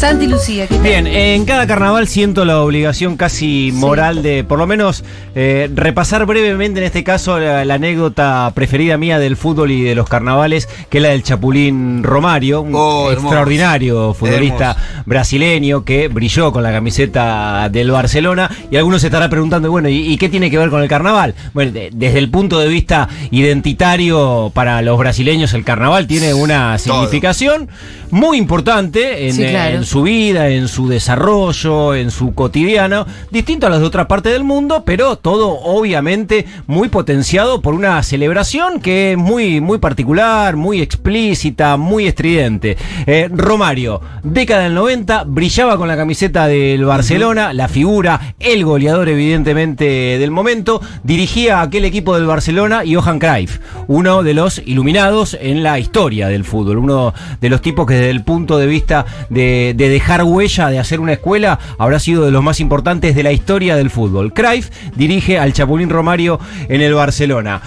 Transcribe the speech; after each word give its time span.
Santi 0.00 0.26
Lucía, 0.26 0.66
¿qué 0.66 0.76
tal? 0.76 0.82
Bien, 0.82 1.06
en 1.06 1.44
cada 1.44 1.66
carnaval 1.66 2.08
siento 2.08 2.46
la 2.46 2.62
obligación 2.62 3.18
casi 3.18 3.70
moral 3.74 4.22
de, 4.22 4.44
por 4.44 4.58
lo 4.58 4.66
menos, 4.66 5.04
eh, 5.34 5.68
repasar 5.74 6.24
brevemente, 6.24 6.80
en 6.80 6.86
este 6.86 7.04
caso, 7.04 7.38
la, 7.38 7.66
la 7.66 7.74
anécdota 7.74 8.50
preferida 8.54 8.96
mía 8.96 9.18
del 9.18 9.36
fútbol 9.36 9.70
y 9.70 9.82
de 9.82 9.94
los 9.94 10.08
carnavales, 10.08 10.70
que 10.88 10.98
es 10.98 11.02
la 11.02 11.10
del 11.10 11.22
Chapulín 11.22 12.02
Romario, 12.02 12.62
un 12.62 12.72
Oh, 12.74 13.12
extraordinario 13.12 14.14
futbolista 14.14 14.74
brasileño 15.04 15.84
que 15.84 16.08
brilló 16.08 16.50
con 16.50 16.62
la 16.62 16.72
camiseta 16.72 17.68
del 17.68 17.90
Barcelona. 17.90 18.50
Y 18.70 18.76
algunos 18.78 19.02
se 19.02 19.08
estarán 19.08 19.28
preguntando, 19.28 19.70
bueno, 19.70 19.90
¿y, 19.90 19.98
y 20.14 20.16
qué 20.16 20.30
tiene 20.30 20.50
que 20.50 20.56
ver 20.56 20.70
con 20.70 20.80
el 20.82 20.88
carnaval? 20.88 21.34
Bueno, 21.52 21.72
de- 21.72 21.90
desde 21.92 22.20
el 22.20 22.30
punto 22.30 22.58
de 22.58 22.68
vista 22.68 23.06
identitario, 23.30 24.50
para 24.54 24.80
los 24.80 24.96
brasileños, 24.98 25.52
el 25.52 25.62
carnaval 25.62 26.06
tiene 26.06 26.32
una 26.32 26.78
Todo. 26.82 26.94
significación 26.94 27.68
muy 28.10 28.38
importante 28.38 29.28
en, 29.28 29.34
Sí, 29.34 29.44
claro. 29.44 29.76
en 29.76 29.84
su 29.90 30.02
vida, 30.02 30.50
en 30.50 30.68
su 30.68 30.86
desarrollo, 30.86 31.96
en 31.96 32.12
su 32.12 32.32
cotidiano, 32.32 33.06
distinto 33.32 33.66
a 33.66 33.70
las 33.70 33.80
de 33.80 33.86
otra 33.86 34.06
parte 34.06 34.28
del 34.28 34.44
mundo, 34.44 34.84
pero 34.86 35.16
todo 35.16 35.58
obviamente 35.64 36.46
muy 36.68 36.88
potenciado 36.88 37.60
por 37.60 37.74
una 37.74 38.00
celebración 38.04 38.80
que 38.80 39.12
es 39.12 39.18
muy, 39.18 39.60
muy 39.60 39.78
particular, 39.78 40.54
muy 40.54 40.80
explícita, 40.80 41.76
muy 41.76 42.06
estridente. 42.06 42.76
Eh, 43.04 43.28
Romario, 43.32 44.00
década 44.22 44.62
del 44.62 44.74
90, 44.74 45.24
brillaba 45.24 45.76
con 45.76 45.88
la 45.88 45.96
camiseta 45.96 46.46
del 46.46 46.84
Barcelona, 46.84 47.52
la 47.52 47.66
figura, 47.66 48.34
el 48.38 48.64
goleador 48.64 49.08
evidentemente 49.08 49.84
del 50.20 50.30
momento, 50.30 50.80
dirigía 51.02 51.62
aquel 51.62 51.84
equipo 51.84 52.14
del 52.14 52.26
Barcelona 52.26 52.84
Johan 52.88 53.18
Cruyff, 53.18 53.58
uno 53.88 54.22
de 54.22 54.34
los 54.34 54.62
iluminados 54.64 55.36
en 55.40 55.64
la 55.64 55.80
historia 55.80 56.28
del 56.28 56.44
fútbol, 56.44 56.78
uno 56.78 57.12
de 57.40 57.48
los 57.48 57.60
tipos 57.60 57.88
que 57.88 57.94
desde 57.94 58.10
el 58.10 58.22
punto 58.22 58.56
de 58.56 58.68
vista 58.68 59.04
de, 59.30 59.74
de 59.80 59.88
dejar 59.88 60.24
huella, 60.24 60.68
de 60.68 60.78
hacer 60.78 61.00
una 61.00 61.14
escuela, 61.14 61.58
habrá 61.78 61.98
sido 61.98 62.26
de 62.26 62.30
los 62.30 62.42
más 62.42 62.60
importantes 62.60 63.14
de 63.14 63.22
la 63.22 63.32
historia 63.32 63.76
del 63.76 63.88
fútbol. 63.88 64.34
Cruyff 64.34 64.68
dirige 64.94 65.38
al 65.38 65.54
Chapulín 65.54 65.88
Romario 65.88 66.38
en 66.68 66.82
el 66.82 66.92
Barcelona. 66.92 67.62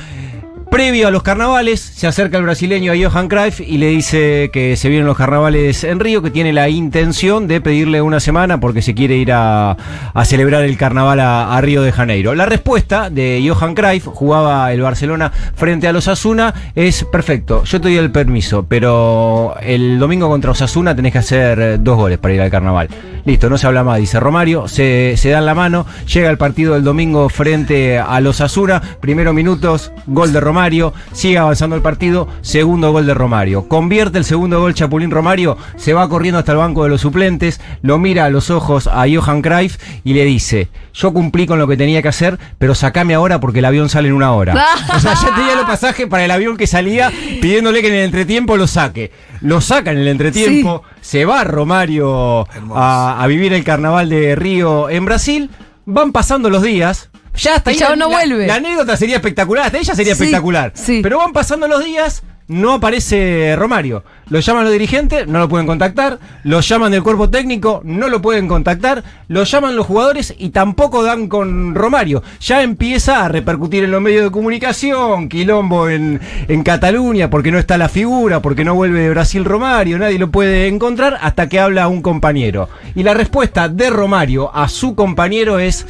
Previo 0.73 1.07
a 1.07 1.11
los 1.11 1.21
carnavales, 1.21 1.79
se 1.79 2.07
acerca 2.07 2.39
el 2.39 2.45
brasileño 2.45 2.93
a 2.93 2.95
Johan 2.95 3.27
Cruyff 3.27 3.59
y 3.59 3.77
le 3.77 3.89
dice 3.89 4.49
que 4.51 4.75
se 4.75 4.89
vienen 4.89 5.05
los 5.05 5.15
carnavales 5.15 5.83
en 5.83 5.99
Río, 5.99 6.23
que 6.23 6.31
tiene 6.31 6.51
la 6.51 6.67
intención 6.67 7.47
de 7.47 7.61
pedirle 7.61 8.01
una 8.01 8.19
semana 8.19 8.59
porque 8.59 8.81
se 8.81 8.95
quiere 8.95 9.15
ir 9.17 9.31
a, 9.33 9.77
celebrar 10.25 10.63
el 10.63 10.75
carnaval 10.75 11.19
a, 11.19 11.61
Río 11.61 11.83
de 11.83 11.91
Janeiro. 11.91 12.33
La 12.33 12.47
respuesta 12.47 13.11
de 13.11 13.47
Johan 13.47 13.75
Cruyff, 13.75 14.07
jugaba 14.07 14.73
el 14.73 14.81
Barcelona 14.81 15.31
frente 15.53 15.87
a 15.87 15.93
los 15.93 16.07
Asuna, 16.07 16.55
es 16.73 17.03
perfecto, 17.03 17.63
yo 17.65 17.79
te 17.79 17.89
doy 17.89 17.97
el 17.97 18.09
permiso, 18.09 18.65
pero 18.67 19.55
el 19.61 19.99
domingo 19.99 20.27
contra 20.27 20.49
Osasuna 20.49 20.95
tenés 20.95 21.11
que 21.11 21.19
hacer 21.19 21.59
eh, 21.59 21.77
dos 21.79 21.97
goles 21.97 22.17
para 22.17 22.33
ir 22.33 22.41
al 22.41 22.49
carnaval. 22.49 22.89
Listo, 23.25 23.47
no 23.47 23.59
se 23.59 23.67
habla 23.67 23.83
más, 23.83 23.99
dice 23.99 24.19
Romario, 24.19 24.67
se, 24.67 25.13
se 25.17 25.29
dan 25.29 25.45
la 25.45 25.53
mano, 25.53 25.85
llega 26.11 26.31
el 26.31 26.39
partido 26.39 26.73
del 26.73 26.83
domingo 26.83 27.29
frente 27.29 27.99
a 27.99 28.19
los 28.21 28.41
Asuna, 28.41 28.81
primeros 28.99 29.35
minutos, 29.35 29.91
gol 30.07 30.33
de 30.33 30.39
Romario, 30.41 30.62
sigue 31.11 31.37
avanzando 31.37 31.75
el 31.75 31.81
partido, 31.81 32.27
segundo 32.41 32.91
gol 32.91 33.05
de 33.05 33.13
Romario. 33.13 33.67
Convierte 33.67 34.17
el 34.17 34.25
segundo 34.25 34.59
gol 34.59 34.73
Chapulín 34.73 35.11
Romario, 35.11 35.57
se 35.75 35.93
va 35.93 36.07
corriendo 36.07 36.39
hasta 36.39 36.53
el 36.53 36.57
banco 36.59 36.83
de 36.83 36.89
los 36.89 37.01
suplentes, 37.01 37.59
lo 37.81 37.97
mira 37.99 38.25
a 38.25 38.29
los 38.29 38.49
ojos 38.49 38.87
a 38.87 39.05
Johan 39.13 39.41
Cruyff 39.41 39.77
y 40.03 40.13
le 40.13 40.23
dice, 40.25 40.69
yo 40.93 41.11
cumplí 41.11 41.45
con 41.45 41.59
lo 41.59 41.67
que 41.67 41.75
tenía 41.75 42.01
que 42.01 42.07
hacer, 42.07 42.39
pero 42.57 42.75
sacame 42.75 43.13
ahora 43.13 43.39
porque 43.39 43.59
el 43.59 43.65
avión 43.65 43.89
sale 43.89 44.07
en 44.07 44.13
una 44.13 44.31
hora. 44.31 44.53
O 44.95 44.99
sea, 44.99 45.15
ya 45.15 45.35
tenía 45.35 45.55
los 45.55 45.65
pasajes 45.65 46.07
para 46.07 46.23
el 46.23 46.31
avión 46.31 46.55
que 46.55 46.67
salía 46.67 47.11
pidiéndole 47.41 47.81
que 47.81 47.87
en 47.87 47.95
el 47.95 48.05
entretiempo 48.05 48.57
lo 48.57 48.67
saque. 48.67 49.11
Lo 49.41 49.59
saca 49.59 49.91
en 49.91 49.97
el 49.97 50.07
entretiempo, 50.07 50.83
se 51.01 51.25
va 51.25 51.43
Romario 51.43 52.47
a, 52.73 53.21
a 53.21 53.27
vivir 53.27 53.51
el 53.53 53.63
carnaval 53.63 54.07
de 54.09 54.35
Río 54.35 54.89
en 54.89 55.05
Brasil, 55.05 55.49
van 55.85 56.11
pasando 56.11 56.49
los 56.49 56.61
días. 56.63 57.09
Ya 57.35 57.55
hasta 57.55 57.71
El 57.71 57.75
ahí 57.75 57.79
chabón 57.79 57.99
la, 57.99 58.05
no 58.05 58.11
la- 58.11 58.17
vuelve. 58.17 58.47
la 58.47 58.55
anécdota 58.55 58.95
sería 58.97 59.15
espectacular, 59.15 59.65
hasta 59.65 59.77
ella 59.79 59.95
sería 59.95 60.15
Sí, 60.15 60.23
espectacular. 60.23 60.71
sí. 60.75 60.99
Pero 61.01 61.17
van 61.17 61.33
pasando 61.33 61.67
los 61.67 61.83
días, 61.83 62.23
no 62.47 62.73
aparece 62.73 63.55
Romario. 63.57 64.03
Lo 64.29 64.39
llaman 64.39 64.63
los 64.65 64.73
dirigentes, 64.73 65.27
no 65.27 65.39
lo 65.39 65.47
pueden 65.49 65.65
contactar. 65.65 66.19
Lo 66.43 66.59
llaman 66.59 66.91
del 66.91 67.01
cuerpo 67.01 67.29
técnico, 67.29 67.81
no 67.85 68.09
lo 68.09 68.21
pueden 68.21 68.47
contactar. 68.47 69.03
Lo 69.29 69.43
llaman 69.45 69.75
los 69.77 69.87
jugadores 69.87 70.33
y 70.37 70.49
tampoco 70.49 71.03
dan 71.03 71.27
con 71.27 71.73
Romario. 71.73 72.21
Ya 72.41 72.61
empieza 72.61 73.23
a 73.25 73.29
repercutir 73.29 73.85
en 73.85 73.91
los 73.91 74.01
medios 74.01 74.25
de 74.25 74.31
comunicación, 74.31 75.29
quilombo 75.29 75.89
en, 75.89 76.19
en 76.47 76.63
Cataluña, 76.63 77.29
porque 77.29 77.51
no 77.51 77.59
está 77.59 77.77
la 77.77 77.89
figura, 77.89 78.41
porque 78.41 78.65
no 78.65 78.75
vuelve 78.75 78.99
de 79.01 79.09
Brasil 79.09 79.45
Romario, 79.45 79.97
nadie 79.97 80.19
lo 80.19 80.29
puede 80.29 80.67
encontrar 80.67 81.17
hasta 81.21 81.47
que 81.47 81.59
habla 81.59 81.87
un 81.87 82.01
compañero. 82.01 82.69
Y 82.93 83.03
la 83.03 83.13
respuesta 83.13 83.69
de 83.69 83.89
Romario 83.89 84.53
a 84.55 84.67
su 84.67 84.95
compañero 84.95 85.59
es, 85.59 85.85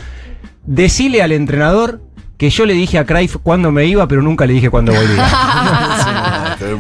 decile 0.66 1.22
al 1.22 1.32
entrenador 1.32 2.02
que 2.38 2.50
yo 2.50 2.66
le 2.66 2.74
dije 2.74 2.98
a 2.98 3.06
Cruyff 3.06 3.38
cuándo 3.42 3.72
me 3.72 3.86
iba, 3.86 4.08
pero 4.08 4.22
nunca 4.22 4.46
le 4.46 4.54
dije 4.54 4.70
cuándo 4.70 4.94
volvía. 4.94 5.28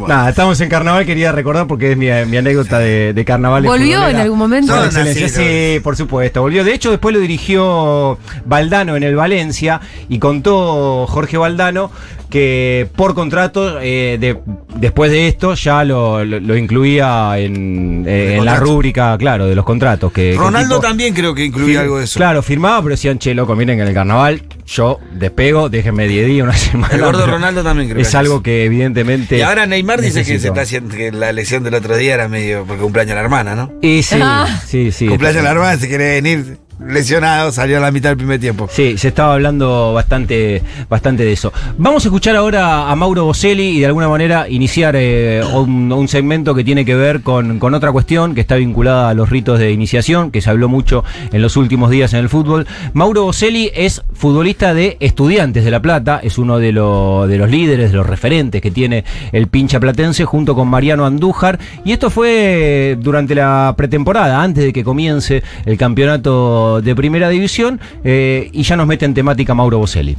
Nada, 0.08 0.30
estamos 0.30 0.60
en 0.62 0.70
carnaval, 0.70 1.06
quería 1.06 1.32
recordar 1.32 1.68
porque 1.68 1.92
es 1.92 1.98
mi, 1.98 2.08
mi 2.30 2.38
anécdota 2.38 2.80
de, 2.80 3.14
de 3.14 3.26
carnaval. 3.26 3.64
¿Volvió 3.64 4.08
en 4.08 4.16
algún 4.18 4.38
momento? 4.40 4.76
No, 4.76 4.84
excelencia, 4.86 5.28
nací, 5.28 5.36
sí, 5.76 5.80
por 5.82 5.96
supuesto. 5.96 6.42
Volvió. 6.42 6.64
De 6.64 6.74
hecho, 6.74 6.92
después 6.92 7.14
lo 7.14 7.20
dirigió 7.22 8.18
Valdano 8.46 8.96
en 8.96 9.04
el 9.04 9.16
Valencia 9.16 9.80
y 10.10 10.20
contó 10.20 11.06
Jorge 11.08 11.38
Valdano 11.38 11.92
que 12.30 12.88
por 12.96 13.14
contrato, 13.14 13.80
eh, 13.80 14.18
de- 14.20 14.40
después 14.78 15.12
de 15.12 15.28
esto, 15.28 15.54
ya 15.54 15.84
lo, 15.84 16.26
lo- 16.26 16.40
lo 16.40 16.58
incluía 16.58 17.38
en, 17.38 18.06
eh, 18.08 18.38
en 18.38 18.46
la 18.46 18.56
rúbrica, 18.56 19.16
claro, 19.20 19.46
de 19.46 19.54
los 19.54 19.64
contratos. 19.64 20.12
Que, 20.12 20.32
que 20.32 20.38
Ronaldo 20.38 20.78
tipo- 20.78 20.88
también 20.88 21.14
creo 21.14 21.36
que 21.36 21.46
incluía 21.46 21.82
algo 21.82 22.00
de 22.00 22.06
eso. 22.06 22.18
Claro, 22.18 22.42
firmaba, 22.42 22.82
pero 22.82 22.94
decían, 22.96 23.20
che, 23.20 23.36
loco, 23.36 23.56
miren 23.56 23.78
que 23.78 23.84
en 23.84 23.88
el 23.90 23.94
carnaval 23.94 24.42
yo 24.66 24.98
despego, 25.12 25.70
déjenme 25.70 26.08
10 26.08 26.26
días, 26.26 26.44
una 26.44 26.54
semana. 26.58 26.96
El 26.96 27.02
gordo 27.02 27.28
Ronaldo 27.28 27.62
también 27.64 27.88
creo 27.90 28.02
Es 28.02 28.10
que 28.10 28.18
algo 28.18 28.42
que 28.42 28.66
evidentemente. 28.66 29.38
Y 29.38 29.42
ahora 29.42 29.68
Neymar 29.74 30.02
dice 30.02 30.24
que, 30.24 30.40
se 30.40 30.48
está 30.48 30.62
haciendo, 30.62 30.96
que 30.96 31.12
la 31.12 31.32
lesión 31.32 31.64
del 31.64 31.74
otro 31.74 31.98
día 31.98 32.14
era 32.14 32.28
medio 32.28 32.64
porque 32.66 32.82
cumpleaños 32.84 33.16
la 33.16 33.22
hermana, 33.22 33.56
¿no? 33.56 33.72
Y 33.82 34.04
sí, 34.04 34.18
Ah. 34.22 34.62
sí, 34.68 34.92
sí. 34.92 35.08
cumpleaños 35.08 35.44
la 35.44 35.52
hermana, 35.52 35.78
se 35.80 35.88
quiere 35.88 36.22
venir 36.22 36.58
lesionado, 36.88 37.52
salió 37.52 37.78
a 37.78 37.80
la 37.80 37.92
mitad 37.92 38.10
del 38.10 38.18
primer 38.18 38.40
tiempo. 38.40 38.68
Sí, 38.72 38.98
se 38.98 39.08
estaba 39.10 39.34
hablando 39.34 39.94
bastante, 39.94 40.62
bastante 40.90 41.24
de 41.24 41.32
eso. 41.34 41.52
Vamos 41.78 42.04
a 42.06 42.08
escuchar 42.08 42.36
ahora 42.36 42.92
a 42.92 42.96
Mauro 42.96 43.26
Boselli 43.26 43.78
y 43.78 43.80
de 43.80 43.86
alguna 43.88 44.10
manera 44.10 44.48
iniciar 44.50 44.96
eh, 44.98 45.42
un, 45.54 46.08
segmento 46.08 46.54
que 46.54 46.64
tiene 46.64 46.84
que 46.86 46.96
ver 46.96 47.22
con, 47.22 47.60
con 47.60 47.74
otra 47.74 47.92
cuestión 47.92 48.36
que 48.36 48.42
está 48.42 48.56
vinculada 48.56 49.10
a 49.10 49.14
los 49.14 49.30
ritos 49.30 49.58
de 49.60 49.72
iniciación, 49.72 50.32
que 50.32 50.42
se 50.42 50.50
habló 50.50 50.68
mucho 50.68 51.04
en 51.32 51.42
los 51.42 51.56
últimos 51.56 51.90
días 51.90 52.14
en 52.14 52.20
el 52.20 52.30
fútbol. 52.30 52.68
Mauro 52.94 53.24
Boselli 53.24 53.72
es 53.74 54.04
futbolista 54.14 54.74
de 54.74 54.98
Estudiantes 55.00 55.64
de 55.64 55.72
La 55.72 55.82
Plata, 55.82 56.20
es 56.22 56.38
uno 56.38 56.60
de, 56.60 56.72
lo- 56.74 57.26
de 57.28 57.38
los 57.38 57.50
líderes, 57.50 57.92
de 57.92 57.98
los 57.98 58.06
referentes 58.06 58.62
que 58.62 58.72
tiene 58.72 59.06
el 59.32 59.48
pincha 59.48 59.80
platense 59.80 60.26
junto 60.26 60.56
con 60.56 60.68
Mariano 60.68 61.06
Andújar. 61.06 61.60
Y 61.86 61.94
esto 61.94 62.10
fue 62.10 62.98
durante 63.00 63.36
la 63.36 63.74
pretemporada, 63.78 64.42
antes 64.44 64.64
de 64.66 64.74
que 64.74 64.84
comience 64.84 65.42
el 65.66 65.78
campeonato 65.78 66.73
de 66.82 66.96
primera 66.96 67.30
división, 67.30 67.80
eh, 68.04 68.50
y 68.52 68.64
ya 68.64 68.76
nos 68.76 68.88
mete 68.88 69.06
en 69.06 69.14
temática 69.14 69.54
Mauro 69.54 69.78
Boselli. 69.80 70.16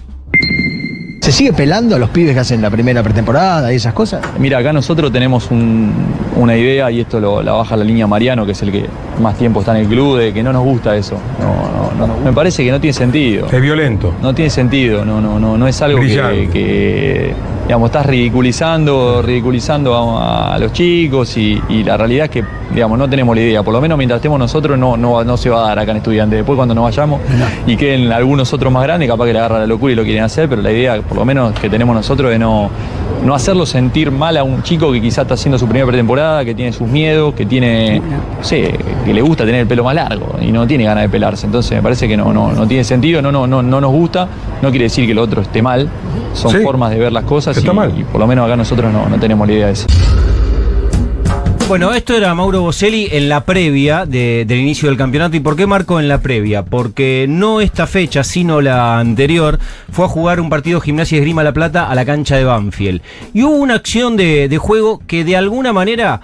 ¿Se 1.20 1.32
sigue 1.32 1.54
pelando 1.54 1.96
a 1.96 1.98
los 1.98 2.10
pibes 2.10 2.34
que 2.34 2.40
hacen 2.40 2.60
la 2.60 2.68
primera 2.68 3.02
pretemporada 3.02 3.72
y 3.72 3.76
esas 3.76 3.94
cosas? 3.94 4.20
Mira, 4.38 4.58
acá 4.58 4.74
nosotros 4.74 5.10
tenemos 5.10 5.50
un- 5.50 5.90
una 6.36 6.54
idea 6.54 6.90
y 6.90 7.00
esto 7.00 7.18
lo, 7.18 7.42
la 7.42 7.52
baja 7.52 7.78
la 7.78 7.84
línea 7.84 8.06
Mariano, 8.06 8.44
que 8.44 8.52
es 8.52 8.60
el 8.60 8.70
que 8.70 8.84
más 9.22 9.38
tiempo 9.38 9.60
está 9.60 9.72
en 9.74 9.84
el 9.84 9.88
club, 9.88 10.18
de 10.18 10.34
que 10.34 10.42
no 10.42 10.52
nos 10.52 10.62
gusta 10.64 10.94
eso. 10.94 11.16
No, 11.40 11.92
no, 11.98 12.06
no. 12.14 12.20
Me 12.22 12.30
parece 12.34 12.62
que 12.62 12.70
no 12.70 12.78
tiene 12.78 12.92
sentido. 12.92 13.46
Es 13.50 13.62
violento. 13.62 14.12
No 14.20 14.34
tiene 14.34 14.50
sentido, 14.50 15.02
no, 15.06 15.18
no, 15.22 15.40
no, 15.40 15.56
no 15.56 15.66
es 15.66 15.80
algo 15.80 15.98
que, 16.00 16.48
que, 16.52 17.34
digamos, 17.64 17.88
estás 17.88 18.06
ridiculizando, 18.06 19.22
ridiculizando 19.22 19.94
a, 20.18 20.54
a 20.54 20.58
los 20.58 20.72
chicos 20.72 21.36
y, 21.36 21.60
y 21.68 21.82
la 21.82 21.96
realidad 21.96 22.26
es 22.26 22.30
que, 22.30 22.44
digamos, 22.74 22.98
no 22.98 23.08
tenemos 23.08 23.34
la 23.34 23.42
idea. 23.42 23.62
Por 23.62 23.72
lo 23.72 23.80
menos 23.80 23.96
mientras 23.96 24.18
estemos 24.18 24.38
nosotros 24.38 24.78
no, 24.78 24.96
no, 24.96 25.24
no 25.24 25.36
se 25.36 25.48
va 25.48 25.64
a 25.64 25.68
dar 25.68 25.78
acá 25.78 25.90
en 25.92 25.98
estudiantes. 25.98 26.38
Después 26.38 26.56
cuando 26.56 26.74
nos 26.74 26.84
vayamos 26.84 27.20
y 27.66 27.76
queden 27.76 28.12
algunos 28.12 28.52
otros 28.52 28.72
más 28.72 28.82
grandes, 28.82 29.08
capaz 29.08 29.26
que 29.26 29.32
le 29.32 29.38
agarra 29.38 29.58
la 29.60 29.66
locura 29.66 29.92
y 29.92 29.96
lo 29.96 30.04
quieren 30.04 30.24
hacer, 30.24 30.48
pero 30.48 30.60
la 30.60 30.72
idea, 30.72 31.00
por 31.00 31.16
lo 31.16 31.24
menos 31.24 31.58
que 31.58 31.70
tenemos 31.70 31.94
nosotros, 31.94 32.32
es 32.32 32.38
no, 32.38 32.68
no 33.24 33.34
hacerlo 33.34 33.64
sentir 33.64 34.10
mal 34.10 34.36
a 34.36 34.44
un 34.44 34.62
chico 34.62 34.92
que 34.92 35.00
quizás 35.00 35.22
está 35.22 35.34
haciendo 35.34 35.58
su 35.58 35.64
primera 35.66 35.86
pretemporada, 35.86 36.44
que 36.44 36.54
tiene 36.54 36.72
sus 36.72 36.86
miedos, 36.86 37.32
que 37.34 37.46
tiene, 37.46 38.00
no 38.00 38.44
sé, 38.44 38.78
que 39.06 39.14
le 39.14 39.22
gusta 39.22 39.46
tener 39.46 39.62
el 39.62 39.66
pelo 39.66 39.84
más 39.84 39.94
largo 39.94 40.36
y 40.40 40.52
no 40.52 40.66
tiene 40.66 40.84
ganas 40.84 41.04
de 41.04 41.08
pelarse. 41.08 41.46
Entonces 41.46 41.72
me 41.72 41.82
parece 41.82 42.06
que 42.06 42.16
no, 42.16 42.30
no, 42.32 42.52
no 42.52 42.66
tiene 42.68 42.84
sentido, 42.84 43.22
no, 43.22 43.32
no, 43.32 43.46
no, 43.46 43.62
no 43.62 43.80
nos 43.80 43.90
gusta, 43.90 44.28
no 44.60 44.68
quiere 44.68 44.84
decir 44.84 45.06
que 45.06 45.14
lo 45.14 45.22
otro 45.22 45.40
esté 45.40 45.62
mal, 45.62 45.88
son 46.34 46.50
Sí. 46.52 46.58
formas 46.62 46.90
de 46.90 46.98
ver 46.98 47.12
las 47.12 47.24
cosas 47.24 47.56
Está 47.56 47.72
y, 47.72 47.74
mal. 47.74 47.98
y 47.98 48.04
por 48.04 48.20
lo 48.20 48.26
menos 48.26 48.44
acá 48.46 48.56
nosotros 48.56 48.92
no, 48.92 49.08
no 49.08 49.18
tenemos 49.18 49.46
la 49.46 49.52
idea 49.54 49.66
de 49.66 49.72
eso. 49.72 49.86
Bueno, 51.66 51.94
esto 51.94 52.14
era 52.14 52.34
Mauro 52.34 52.60
Boselli 52.60 53.08
en 53.10 53.30
la 53.30 53.44
previa 53.46 54.04
de- 54.04 54.44
del 54.46 54.58
inicio 54.58 54.88
del 54.90 54.98
campeonato. 54.98 55.34
¿Y 55.36 55.40
por 55.40 55.56
qué 55.56 55.66
marco 55.66 55.98
en 55.98 56.08
la 56.08 56.20
previa? 56.20 56.62
Porque 56.62 57.24
no 57.26 57.62
esta 57.62 57.86
fecha, 57.86 58.22
sino 58.22 58.60
la 58.60 58.98
anterior, 58.98 59.58
fue 59.90 60.04
a 60.04 60.08
jugar 60.08 60.40
un 60.40 60.50
partido 60.50 60.78
Gimnasia 60.82 61.16
Esgrima 61.16 61.42
La 61.42 61.54
Plata 61.54 61.88
a 61.88 61.94
la 61.94 62.04
cancha 62.04 62.36
de 62.36 62.44
Banfield. 62.44 63.00
Y 63.32 63.44
hubo 63.44 63.56
una 63.56 63.74
acción 63.76 64.14
de, 64.18 64.46
de 64.50 64.58
juego 64.58 65.00
que 65.06 65.24
de 65.24 65.38
alguna 65.38 65.72
manera 65.72 66.20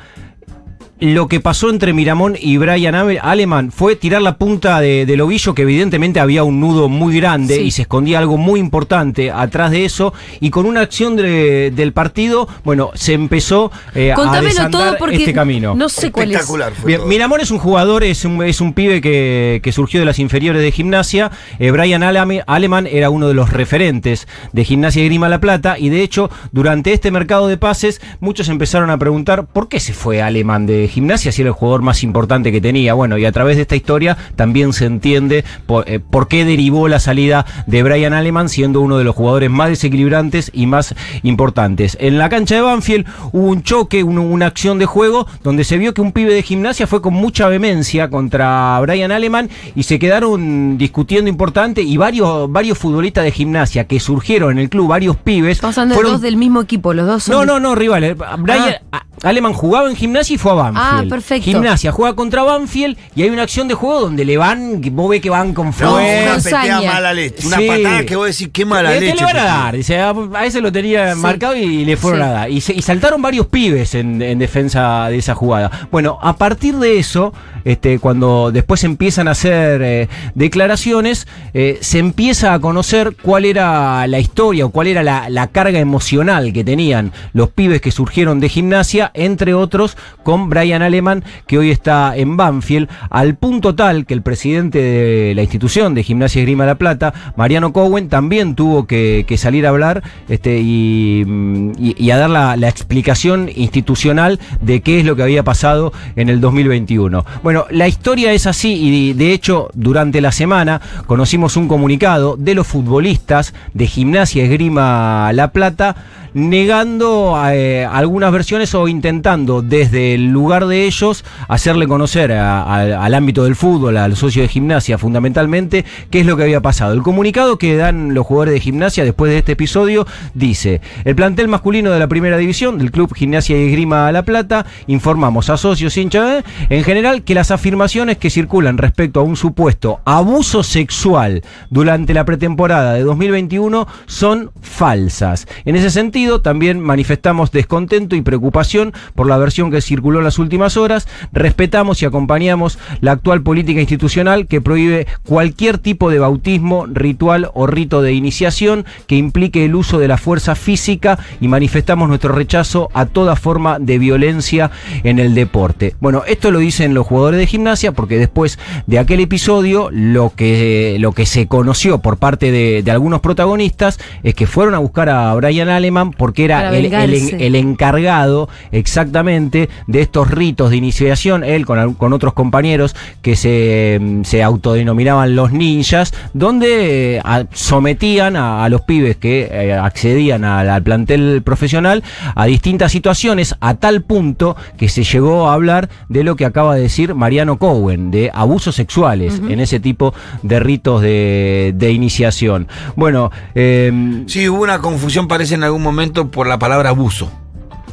lo 1.01 1.29
que 1.29 1.41
pasó 1.41 1.71
entre 1.71 1.93
Miramón 1.93 2.37
y 2.41 2.57
Brian 2.59 2.95
Aleman 2.95 3.73
fue 3.73 3.97
tirar 3.97 4.23
la 4.23 4.37
punta 4.37 4.81
de- 4.81 5.07
del 5.07 5.21
ovillo, 5.23 5.55
que 5.55 5.63
evidentemente 5.63 6.21
había 6.21 6.45
un 6.45 6.61
nudo 6.61 6.89
muy 6.89 7.17
grande 7.17 7.57
Sí. 7.57 7.61
y 7.63 7.71
se 7.71 7.83
escondía 7.83 8.19
algo 8.19 8.37
muy 8.37 8.61
importante 8.61 9.31
atrás 9.31 9.71
de 9.71 9.85
eso. 9.85 10.13
Y 10.41 10.51
con 10.51 10.67
una 10.67 10.81
acción 10.81 11.17
de- 11.17 11.71
del 11.75 11.93
partido, 11.93 12.49
bueno, 12.65 12.91
se 12.95 13.15
empezó 13.15 13.73
eh, 13.95 14.13
a 14.13 14.41
desandar 14.41 14.97
todo 14.99 15.09
este 15.09 15.33
camino. 15.33 15.75
no 15.75 15.89
sé 15.89 16.11
cuál 16.13 16.31
es. 16.31 16.37
Espectacular 16.37 16.73
fue 16.75 16.87
Bien. 16.97 17.09
Miramón 17.09 17.41
es 17.41 17.51
un 17.51 17.59
jugador, 17.59 18.05
es 18.05 18.25
un, 18.25 18.43
es 18.45 18.61
un 18.61 18.73
pibe 18.75 19.01
que, 19.01 19.61
que 19.63 19.73
surgió 19.73 20.01
de 20.01 20.07
las 20.07 20.19
inferiores 20.19 20.61
de 20.63 20.71
gimnasia. 20.71 21.31
Eh, 21.59 21.71
Brian 21.71 22.03
Aleman 22.03 22.87
era 22.87 23.11
uno 23.11 23.27
de 23.29 23.35
los 23.35 23.51
referentes 23.51 24.29
de 24.53 24.65
Gimnasia 24.65 25.03
y 25.03 25.07
Grima 25.07 25.29
La 25.29 25.41
Plata. 25.41 25.79
Y 25.79 25.89
de 25.89 26.03
hecho, 26.03 26.31
durante 26.53 26.93
este 26.93 27.11
mercado 27.11 27.49
de 27.49 27.57
pases, 27.57 28.01
muchos 28.21 28.49
empezaron 28.49 28.91
a 28.91 28.99
preguntar 28.99 29.47
por 29.47 29.69
qué 29.69 29.81
se 29.81 29.93
fue 29.95 30.21
Aleman 30.23 30.67
de 30.67 30.90
gimnasia 30.91 31.33
si 31.33 31.43
era 31.43 31.49
el 31.49 31.55
jugador 31.55 31.83
más 31.83 32.03
importante 32.03 32.53
que 32.53 32.61
tenía. 32.61 32.95
Bueno, 32.95 33.17
y 33.19 33.25
a 33.25 33.33
través 33.33 33.57
de 33.57 33.63
esta 33.63 33.77
historia 33.77 34.17
también 34.37 34.73
se 34.73 34.85
entiende 34.87 35.45
por, 35.67 35.89
eh, 35.89 36.01
por 36.01 36.29
qué 36.29 36.45
derivó 36.45 36.89
la 36.89 37.01
salida 37.01 37.47
de 37.67 37.83
Brian 37.83 38.13
Aleman 38.13 38.49
siendo 38.49 38.81
uno 38.81 38.99
de 38.99 39.05
los 39.05 39.15
jugadores 39.15 39.51
más 39.51 39.69
desequilibrantes 39.69 40.51
y 40.55 40.67
más 40.67 40.95
importantes. 41.23 41.97
En 42.01 42.19
la 42.19 42.29
cancha 42.29 42.57
de 42.57 42.61
Banfield 42.61 43.07
hubo 43.33 43.47
un 43.49 43.63
choque, 43.63 44.03
un- 44.05 44.19
una 44.19 44.47
acción 44.47 44.79
de 44.79 44.87
juego 44.87 45.27
donde 45.43 45.65
se 45.65 45.79
vio 45.79 45.95
que 45.95 46.01
un 46.01 46.13
pibe 46.13 46.35
de 46.35 46.43
gimnasia 46.43 46.87
fue 46.87 47.01
con 47.01 47.15
mucha 47.15 47.49
vehemencia 47.49 48.11
contra 48.11 48.79
Brian 48.81 49.13
Aleman 49.13 49.49
y 49.75 49.85
se 49.85 49.99
quedaron 49.99 50.77
discutiendo 50.79 51.31
importante 51.31 51.83
y 51.83 51.97
varios, 51.97 52.51
varios 52.51 52.79
futbolistas 52.79 53.25
de 53.25 53.31
gimnasia 53.31 53.85
que 53.87 54.01
surgieron 54.01 54.53
en 54.53 54.59
el 54.59 54.69
club, 54.69 54.89
varios 54.89 55.17
pibes, 55.17 55.53
Estamos 55.59 55.79
hablando 55.79 55.95
de 55.95 55.97
fueron 55.97 56.13
dos 56.15 56.21
del 56.23 56.37
mismo 56.37 56.61
equipo, 56.61 56.93
los 56.95 57.07
dos 57.07 57.23
son 57.25 57.35
no, 57.35 57.45
no, 57.45 57.61
no, 57.61 57.75
rivales. 57.75 58.17
Brian 58.39 58.75
a- 58.93 59.05
Aleman 59.23 59.53
jugaba 59.53 59.91
en 59.91 59.97
gimnasia 59.97 60.35
y 60.35 60.39
fue 60.39 60.53
a 60.53 60.55
Banfield. 60.55 60.80
Ah, 60.83 61.03
perfecto. 61.09 61.45
Gimnasia 61.45 61.93
juega 61.93 62.15
contra 62.15 62.43
Banfield 62.43 62.97
y 63.15 63.23
hay 63.23 63.31
una 63.31 63.43
acción 63.43 63.69
de 63.69 63.75
juego 63.75 64.01
donde 64.01 64.25
le 64.25 64.37
van, 64.37 64.81
vos 64.93 65.11
ves 65.11 65.21
que 65.21 65.31
van 65.31 65.53
con 65.55 65.67
No, 65.67 65.73
fuego. 65.73 65.95
una 65.97 66.37
petea 66.43 66.81
mala 66.81 67.13
leche. 67.13 67.47
Una 67.47 67.57
Sí. 67.59 67.67
patada 67.67 68.05
que 68.07 68.17
vos 68.17 68.27
decís, 68.27 68.49
qué 68.53 68.65
mala 68.65 68.93
¿Qué 68.95 69.01
leche. 69.01 69.17
le 69.17 69.23
van 69.25 69.37
a 69.37 69.39
este 69.41 69.49
dar? 69.51 69.77
Dice, 69.77 69.99
a, 70.01 70.15
a 70.35 70.47
ese 70.47 70.61
lo 70.61 70.73
tenía 70.73 71.15
Sí. 71.15 71.21
marcado 71.21 71.57
y 71.57 71.85
le 71.85 71.97
fueron 71.97 72.21
Sí. 72.21 72.27
a 72.27 72.31
dar. 72.31 72.51
Y, 72.51 72.61
se- 72.61 72.73
y 72.75 72.83
saltaron 72.83 73.21
varios 73.23 73.47
pibes 73.47 73.95
en, 73.95 74.23
en 74.23 74.39
defensa 74.39 75.09
de 75.09 75.19
esa 75.19 75.35
jugada. 75.35 75.71
Bueno, 75.91 76.19
a 76.23 76.37
partir 76.37 76.77
de 76.77 76.99
eso, 76.99 77.33
este, 77.65 77.99
cuando 77.99 78.51
después 78.53 78.83
empiezan 78.85 79.29
a 79.29 79.33
hacer 79.33 79.83
eh, 79.83 80.09
declaraciones, 80.35 81.27
eh, 81.55 81.79
se 81.81 81.99
empieza 81.99 82.55
a 82.55 82.59
conocer 82.61 83.15
cuál 83.23 83.45
era 83.45 84.07
la 84.07 84.19
historia 84.19 84.67
o 84.67 84.71
cuál 84.71 84.87
era 84.89 85.03
la, 85.03 85.29
la 85.29 85.47
carga 85.49 85.79
emocional 85.79 86.53
que 86.53 86.65
tenían 86.65 87.13
los 87.33 87.51
pibes 87.51 87.81
que 87.81 87.91
surgieron 87.91 88.41
de 88.41 88.49
gimnasia, 88.49 89.11
entre 89.15 89.55
otros 89.55 89.97
con 90.23 90.49
Brian 90.49 90.70
Aleman, 90.75 91.25
que 91.47 91.59
hoy 91.59 91.71
está 91.71 92.17
en 92.17 92.37
Banfield, 92.37 92.89
al 93.11 93.37
punto 93.37 93.75
tal 93.75 94.07
que 94.07 94.15
el 94.15 94.23
presidente 94.23 94.79
de 94.81 95.35
la 95.35 95.43
institución 95.43 95.95
de 95.95 96.03
Gimnasia 96.03 96.41
Esgrima 96.41 96.67
La 96.67 96.77
Plata, 96.77 97.13
Mariano 97.37 97.73
Cowen, 97.73 98.09
también 98.09 98.55
tuvo 98.55 98.87
que, 98.87 99.25
salir 99.37 99.67
a 99.67 99.71
hablar 99.71 100.03
este, 100.29 100.61
y, 100.61 101.25
mm, 101.27 101.73
y 101.79 102.11
a 102.11 102.19
dar 102.19 102.31
la, 102.31 102.57
la 102.57 102.69
explicación 102.69 103.51
institucional 103.55 104.39
de 104.61 104.81
qué 104.81 105.01
es 105.01 105.07
lo 105.07 105.17
que 105.17 105.23
había 105.23 105.43
pasado 105.43 105.93
en 106.17 106.29
el 106.29 106.41
2021. 106.41 107.25
Bueno, 107.43 107.67
la 107.71 107.89
historia 107.89 108.33
es 108.33 108.47
así 108.47 108.73
y 108.75 109.13
de 109.13 109.33
hecho 109.33 109.71
durante 109.75 110.21
la 110.21 110.33
semana 110.33 110.81
conocimos 111.07 111.57
un 111.57 111.69
comunicado 111.69 112.37
de 112.37 112.55
los 112.55 112.67
futbolistas 112.67 113.55
de 113.75 113.87
Gimnasia 113.87 114.45
Esgrima 114.45 115.33
La 115.33 115.53
Plata 115.53 115.97
negando 116.35 117.41
eh, 117.51 117.85
algunas 117.85 118.33
versiones 118.33 118.75
o 118.75 118.89
intentando 118.89 119.63
desde 119.63 120.15
el 120.15 120.31
lugar 120.31 120.67
de 120.67 120.87
ellos 120.87 121.25
hacerle 121.49 121.87
conocer 121.87 122.33
al 122.33 123.15
ámbito 123.15 123.45
del 123.45 123.57
fútbol, 123.57 123.97
al 123.97 124.17
socio 124.17 124.43
de 124.43 124.49
gimnasia 124.49 124.99
fundamentalmente, 124.99 125.85
qué 126.11 126.21
es 126.21 126.27
lo 126.27 126.37
que 126.37 126.45
había 126.45 126.61
pasado. 126.61 126.93
El 126.93 127.03
comunicado 127.03 127.59
que 127.59 127.77
dan 127.77 128.15
los 128.15 128.27
jugadores 128.27 128.55
de 128.55 128.61
gimnasia 128.61 129.05
después 129.05 129.31
de 129.31 129.39
este 129.39 129.53
episodio 129.53 130.07
dice, 130.35 130.81
el 131.05 131.15
plantel 131.15 131.49
masculino 131.49 131.91
de 131.91 131.99
la 131.99 132.09
primera 132.09 132.37
división 132.37 132.79
del 132.79 132.91
Club 132.91 133.15
Gimnasia 133.15 133.59
y 133.59 133.69
Esgrima 133.69 134.11
La 134.13 134.25
Plata, 134.25 134.67
informamos 134.87 135.51
a 135.51 135.57
socios 135.57 135.97
hinchas 135.97 136.45
en 136.69 136.85
general 136.85 137.23
que 137.23 137.35
las 137.35 137.51
afirmaciones 137.51 138.19
que 138.19 138.31
circulan 138.31 138.79
respecto 138.79 139.21
a 139.21 139.25
un 139.25 139.37
supuesto 139.37 140.01
abuso 140.05 140.63
sexual 140.63 141.43
durante 141.71 142.15
la 142.15 142.25
pretemporada 142.25 142.95
de 142.95 143.03
2021 143.03 143.87
son 144.07 144.51
falsas. 144.61 145.47
En 145.65 145.77
ese 145.77 145.91
sentido, 145.91 146.20
también 146.43 146.81
manifestamos 146.81 147.51
descontento 147.51 148.17
y 148.17 148.23
preocupación 148.23 148.93
por 149.15 149.27
la 149.27 149.39
versión 149.39 149.71
que 149.71 149.81
circuló 149.81 150.19
en 150.19 150.25
las 150.25 150.39
últimas 150.39 150.77
horas. 150.77 151.09
Respetamos 151.33 152.03
y 152.03 152.07
acompañamos 152.07 152.79
la 153.01 153.13
actual 153.13 153.43
política 153.43 153.81
institucional 153.81 154.47
que 154.47 154.61
prohíbe 154.61 155.07
cualquier 155.25 155.79
tipo 155.79 156.11
de 156.11 156.19
bautismo, 156.19 156.87
ritual 156.87 157.51
o 157.55 157.67
rito 157.67 158.03
de 158.03 158.13
iniciación 158.13 158.85
que 159.07 159.17
implique 159.17 159.65
el 159.65 159.75
uso 159.75 159.99
de 159.99 160.09
la 160.09 160.19
fuerza 160.19 160.55
física 160.55 161.19
y 161.41 161.49
manifestamos 161.49 162.09
nuestro 162.09 162.33
rechazo 162.33 162.91
a 162.93 163.07
toda 163.07 163.37
forma 163.37 163.79
de 163.79 163.99
violencia 163.99 164.71
en 165.05 165.19
el 165.19 165.35
deporte. 165.35 165.95
Bueno, 166.01 166.23
esto 166.27 166.51
lo 166.51 166.59
dicen 166.59 166.95
los 166.95 167.07
jugadores 167.07 167.41
de 167.41 167.47
gimnasia 167.47 167.93
porque 167.93 168.19
después 168.19 168.59
de 168.87 168.99
aquel 168.99 169.21
episodio 169.21 169.89
lo 169.91 170.33
que, 170.37 170.97
lo 171.01 171.13
que 171.13 171.27
se 171.27 171.47
conoció 171.47 171.99
por 171.99 172.19
parte 172.19 172.51
de, 172.53 172.83
de 172.83 172.91
algunos 172.91 173.21
protagonistas 173.21 173.99
es 174.23 174.35
que 174.35 174.47
fueron 174.47 174.75
a 174.75 174.79
buscar 174.79 175.09
a 175.09 175.35
Brian 175.35 175.69
Aleman 175.69 176.10
porque 176.17 176.45
era 176.45 176.77
el, 176.77 177.55
encargado 177.55 178.49
exactamente 178.73 179.69
de 179.87 180.01
estos 180.01 180.31
ritos 180.31 180.71
de 180.71 180.77
iniciación, 180.77 181.45
él 181.45 181.67
con, 181.67 181.95
con 181.95 182.13
otros 182.13 182.33
compañeros 182.33 182.97
que 183.23 183.37
se, 183.37 183.99
mm, 184.01 184.23
se 184.25 184.43
autodenominaban 184.43 185.37
los 185.37 185.53
ninjas, 185.53 186.13
donde 186.33 187.17
eh, 187.19 187.47
sometían 187.53 188.37
a, 188.37 188.65
a 188.65 188.69
los 188.69 188.83
pibes 188.83 189.17
que 189.17 189.49
eh, 189.51 189.75
accedían 189.75 190.45
al, 190.45 190.69
al 190.71 190.83
plantel 190.83 191.43
profesional 191.43 192.03
a 192.35 192.47
distintas 192.47 192.93
situaciones, 192.93 193.55
a 193.61 193.75
tal 193.75 194.03
punto 194.03 194.57
que 194.77 194.89
se 194.89 195.05
llegó 195.05 195.49
a 195.49 195.55
hablar 195.55 195.89
de 196.09 196.25
lo 196.25 196.37
que 196.37 196.45
acaba 196.45 196.75
de 196.75 196.83
decir 196.83 197.15
Mariano 197.15 197.59
Cowen, 197.59 198.11
de 198.11 198.31
abusos 198.33 198.75
sexuales 198.75 199.41
en 199.49 199.61
ese 199.61 199.81
tipo 199.81 200.15
de 200.43 200.61
ritos 200.61 201.03
de, 201.03 201.73
de 201.75 201.93
iniciación. 201.93 202.69
Bueno, 202.97 203.31
eh, 203.55 203.91
Sí, 204.27 204.49
hubo 204.49 204.63
una 204.63 204.79
confusión, 204.81 205.29
parece, 205.29 205.55
en 205.55 205.65
algún 205.65 205.83
momento 205.83 206.00
por 206.31 206.47
la 206.47 206.59
palabra 206.59 206.91
abuso. 206.91 207.31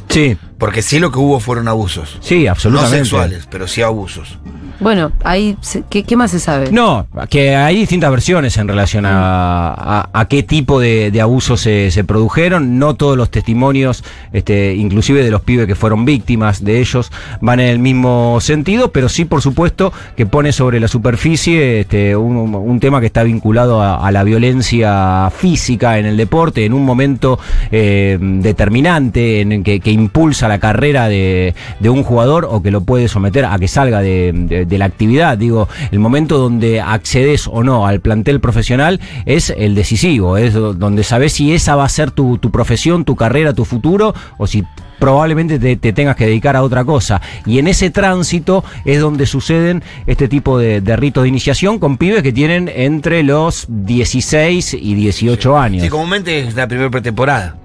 sí, 0.08 0.36
Porque 0.58 0.82
sí 0.82 0.98
lo 0.98 1.12
que 1.12 1.18
hubo 1.18 1.38
fueron 1.40 1.68
abusos. 1.68 2.18
sí, 2.20 2.44
No 2.44 2.50
absolutamente. 2.50 2.96
sexuales, 2.98 3.48
pero 3.50 3.68
sí 3.68 3.82
abusos. 3.82 4.38
Bueno, 4.80 5.10
ahí, 5.24 5.56
¿qué, 5.90 6.04
qué 6.04 6.16
más 6.16 6.30
se 6.30 6.38
sabe? 6.38 6.70
No, 6.70 7.06
que 7.28 7.56
hay 7.56 7.76
distintas 7.76 8.10
versiones 8.10 8.56
en 8.58 8.68
relación 8.68 9.04
a, 9.06 10.26
qué 10.28 10.42
tipo 10.42 10.78
de, 10.80 11.10
de 11.10 11.20
abusos 11.20 11.60
se, 11.60 11.90
se 11.90 12.04
produjeron. 12.04 12.78
No 12.78 12.94
todos 12.94 13.16
los 13.16 13.30
testimonios, 13.30 14.04
este, 14.32 14.74
inclusive 14.74 15.24
de 15.24 15.30
los 15.30 15.40
pibes 15.42 15.66
que 15.66 15.74
fueron 15.74 16.04
víctimas 16.04 16.64
de 16.64 16.80
ellos, 16.80 17.10
van 17.40 17.60
en 17.60 17.68
el 17.68 17.78
mismo 17.78 18.38
sentido, 18.40 18.92
pero 18.92 19.08
sí, 19.08 19.24
por 19.24 19.42
supuesto, 19.42 19.92
que 20.16 20.26
pone 20.26 20.52
sobre 20.52 20.80
la 20.80 20.88
superficie 20.88 21.80
este, 21.80 22.14
un, 22.16 22.54
un 22.54 22.80
tema 22.80 23.00
que 23.00 23.06
está 23.06 23.22
vinculado 23.22 23.82
a, 23.82 24.08
la 24.12 24.24
violencia 24.24 25.30
física 25.36 25.98
en 25.98 26.06
el 26.06 26.16
deporte, 26.16 26.64
en 26.64 26.72
un 26.72 26.84
momento 26.84 27.38
eh, 27.70 28.16
determinante, 28.20 29.40
en 29.40 29.62
que, 29.62 29.80
que 29.80 29.90
impulsa 29.90 30.48
la 30.48 30.58
carrera 30.58 31.08
de, 31.08 31.54
un 31.88 32.02
jugador 32.02 32.46
o 32.50 32.62
que 32.62 32.70
lo 32.70 32.82
puede 32.82 33.08
someter 33.08 33.44
a 33.44 33.58
que 33.58 33.68
salga 33.68 34.00
de- 34.00 34.66
de 34.68 34.78
la 34.78 34.84
actividad. 34.84 35.36
Digo, 35.38 35.68
el 35.90 35.98
momento 35.98 36.38
donde 36.38 36.80
accedes 36.80 37.46
o 37.46 37.62
no 37.62 37.86
al 37.86 38.00
plantel 38.00 38.40
profesional 38.40 39.00
es 39.26 39.52
el 39.56 39.74
decisivo, 39.74 40.36
es 40.36 40.54
do- 40.54 40.74
donde 40.74 41.04
sabes 41.04 41.32
si 41.32 41.52
esa 41.52 41.76
va 41.76 41.84
a 41.84 41.88
ser 41.88 42.10
tu, 42.10 42.38
tu 42.38 42.50
profesión, 42.50 43.04
tu 43.04 43.16
carrera, 43.16 43.52
tu 43.52 43.64
futuro, 43.64 44.14
o 44.36 44.46
si 44.46 44.64
probablemente 44.98 45.60
te, 45.60 45.76
te 45.76 45.92
tengas 45.92 46.16
que 46.16 46.26
dedicar 46.26 46.56
a 46.56 46.62
otra 46.62 46.84
cosa. 46.84 47.20
Y 47.46 47.60
en 47.60 47.68
ese 47.68 47.90
tránsito 47.90 48.64
es 48.84 49.00
donde 49.00 49.26
suceden 49.26 49.82
este 50.08 50.26
tipo 50.26 50.58
de, 50.58 50.80
de 50.80 50.96
ritos 50.96 51.22
de 51.22 51.28
iniciación 51.28 51.78
con 51.78 51.98
pibes 51.98 52.22
que 52.24 52.32
tienen 52.32 52.68
entre 52.74 53.22
los 53.22 53.66
16 53.68 54.74
y 54.74 54.94
18 54.94 55.56
años. 55.58 55.82
Sí, 55.84 55.88
comúnmente 55.88 56.40
es 56.40 56.54
la 56.56 56.66
primera 56.66 56.90
pretemporada. 56.90 57.56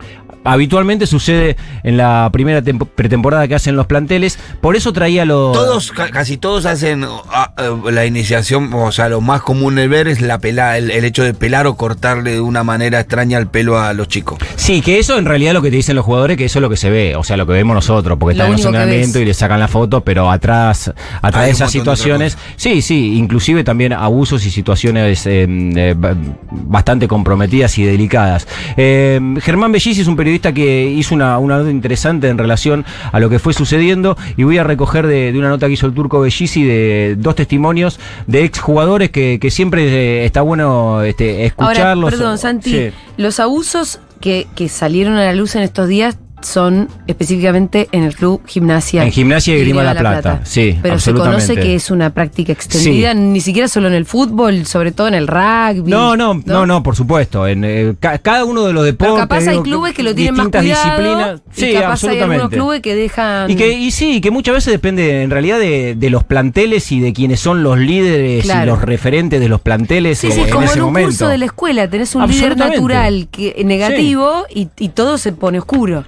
Habitualmente 0.44 1.08
sucede 1.08 1.56
en 1.84 1.98
la 1.98 2.30
primera 2.32 2.62
tempo- 2.62 2.86
pretemporada 2.86 3.48
que 3.48 3.56
hacen 3.56 3.76
los 3.76 3.86
planteles, 3.88 4.38
por 4.62 4.76
eso 4.76 4.92
traía 4.94 5.26
los... 5.26 5.54
Todos, 5.54 5.92
ca- 5.92 6.10
casi 6.10 6.38
todos 6.38 6.66
hacen 6.66 7.04
eh, 7.04 7.92
la 7.92 8.06
iniciación, 8.06 8.74
o 8.74 8.92
sea, 8.92 9.10
lo 9.10 9.22
más 9.22 9.42
común 9.42 9.76
de 9.76 9.88
ver 9.88 10.08
es 10.08 10.22
la 10.22 10.40
pela, 10.40 10.78
el, 10.78 10.92
el 10.92 11.06
hecho 11.06 11.24
de 11.24 11.34
pelar 11.34 11.68
o 11.68 11.76
cortarle 11.76 12.32
de 12.32 12.42
una 12.42 12.64
manera 12.64 13.00
extraña 13.00 13.38
el 13.38 13.48
pelo 13.48 13.80
a 13.80 13.94
los 13.94 14.08
chicos. 14.08 14.38
Sí, 14.56 14.82
que 14.82 15.00
eso 15.00 15.18
en 15.18 15.26
realidad 15.26 15.54
lo 15.54 15.62
que 15.62 15.70
te 15.70 15.78
dicen 15.78 15.96
los 15.96 16.06
jugadores, 16.06 16.38
que 16.38 16.46
eso 16.46 16.60
es 16.60 16.62
lo 16.62 16.70
que 16.70 16.78
se 16.78 16.90
ve, 16.90 17.16
o 17.16 17.24
sea, 17.24 17.38
lo 17.38 17.46
que 17.48 17.54
vemos 17.54 17.74
nosotros, 17.76 18.18
porque 18.20 18.36
Lo 18.38 18.44
están 18.54 18.76
en 18.76 18.90
ves. 18.90 19.16
y 19.16 19.26
le 19.26 19.34
sacan 19.34 19.60
la 19.60 19.68
foto, 19.68 20.02
pero 20.02 20.30
atrás, 20.30 20.92
atrás 21.22 21.46
de 21.46 21.52
esas 21.52 21.72
de 21.72 21.80
situaciones, 21.80 22.38
sí, 22.58 22.82
sí, 22.82 23.18
inclusive 23.18 23.64
también 23.64 23.94
abusos 23.94 24.46
y 24.46 24.52
situaciones 24.52 25.26
eh, 25.26 25.48
eh, 25.50 25.96
ba- 25.98 26.16
bastante 26.52 27.08
comprometidas 27.08 27.78
y 27.78 27.84
delicadas. 27.86 28.48
Eh, 28.78 29.20
Germán 29.42 29.72
Bellis 29.72 29.98
es 30.00 30.08
un 30.08 30.16
periodista 30.16 30.33
que 30.42 30.86
hizo 30.86 31.14
una, 31.16 31.38
una 31.40 31.58
nota 31.58 31.70
interesante 31.70 32.28
en 32.30 32.38
relación 32.38 32.86
a 33.12 33.20
lo 33.20 33.30
que 33.30 33.40
fue 33.40 33.54
sucediendo 33.54 34.18
y 34.38 34.44
voy 34.44 34.58
a 34.58 34.64
recoger 34.64 35.06
de, 35.08 35.32
de 35.32 35.38
una 35.40 35.50
nota 35.50 35.68
que 35.68 35.74
hizo 35.74 35.86
el 35.86 35.94
turco 35.94 36.20
Bellisi 36.22 36.64
de 36.64 37.16
dos 37.18 37.36
testimonios 37.36 38.00
de 38.28 38.44
exjugadores 38.44 39.10
que, 39.12 39.38
que 39.40 39.52
siempre 39.52 39.84
eh, 39.88 40.26
está 40.26 40.42
bueno 40.42 41.04
este, 41.04 41.46
escucharlos. 41.46 42.06
Ahora, 42.06 42.18
perdón, 42.18 42.38
Santi, 42.38 42.72
Sí. 42.72 42.90
los 43.18 43.40
abusos 43.40 44.00
que, 44.20 44.48
que 44.56 44.70
salieron 44.70 45.16
a 45.16 45.24
la 45.26 45.34
luz 45.34 45.56
en 45.56 45.64
estos 45.64 45.88
días 45.88 46.18
son 46.44 46.88
específicamente 47.08 47.88
en 47.92 48.04
el 48.04 48.16
club 48.16 48.42
Gimnasia. 48.46 49.04
En 49.04 49.12
Gimnasia 49.12 49.56
y 49.58 49.62
Grima 49.62 49.84
La 49.84 49.96
Plata, 49.96 50.42
sí, 50.44 50.78
Pero 50.82 51.00
se 51.00 51.14
conoce 51.14 51.56
que 51.56 51.76
es 51.76 51.90
una 51.92 52.10
práctica 52.14 52.52
extendida, 52.54 53.14
ni 53.14 53.42
siquiera 53.42 53.68
solo 53.68 53.88
en 53.88 53.94
el 53.94 54.06
fútbol, 54.06 54.66
sobre 54.66 54.92
todo 54.92 55.08
en 55.08 55.14
el 55.14 55.28
rugby. 55.28 55.90
No, 55.90 56.16
no, 56.16 56.42
no, 56.46 56.66
no, 56.66 56.84
por 56.84 56.96
supuesto. 56.96 57.48
En 57.48 57.64
eh, 57.64 57.96
ca- 58.00 58.18
cada 58.20 58.46
uno 58.46 58.64
de 58.66 58.74
los 58.74 58.84
deportes. 58.86 59.14
Pero 59.16 59.28
capaz 59.28 59.48
hay 59.48 59.60
clubes 59.62 59.94
que 59.94 60.04
lo 60.04 60.14
tienen 60.16 60.36
más 60.36 60.48
cuidado 60.50 60.64
disciplinas. 60.64 61.42
y 61.56 61.60
Sí, 61.60 61.66
hay 61.66 61.76
absolutamente. 61.78 62.36
algunos 62.36 62.50
clubes 62.52 62.82
que 62.82 62.96
dejan... 62.96 63.50
Y 63.50 63.56
que 63.56 63.72
y 63.74 63.92
sí, 63.92 64.22
que 64.22 64.32
muchas 64.32 64.56
veces 64.56 64.72
depende 64.74 65.24
en 65.24 65.30
realidad 65.30 65.60
de, 65.60 65.96
de 65.96 66.10
los 66.10 66.24
planteles 66.24 66.92
y 66.92 67.00
de 67.00 67.14
quienes 67.14 67.40
son 67.40 67.64
los 67.64 67.78
líderes 67.78 68.44
Claro. 68.44 68.64
y 68.64 68.66
los 68.68 68.82
referentes 68.82 69.40
de 69.40 69.50
los 69.50 69.62
planteles 69.62 70.20
Sí, 70.20 70.32
sí, 70.32 70.42
en 70.42 70.50
como 70.50 70.64
ese 70.64 70.74
en 70.76 70.80
un 70.82 70.86
momento. 70.88 71.10
curso 71.10 71.28
de 71.28 71.38
la 71.38 71.46
escuela, 71.46 71.90
tenés 71.90 72.16
un 72.16 72.28
líder 72.28 72.58
natural 72.58 73.28
que, 73.32 73.62
negativo 73.66 74.46
y, 74.54 74.68
y 74.78 74.90
todo 74.90 75.18
se 75.18 75.32
pone 75.32 75.60
oscuro. 75.60 76.04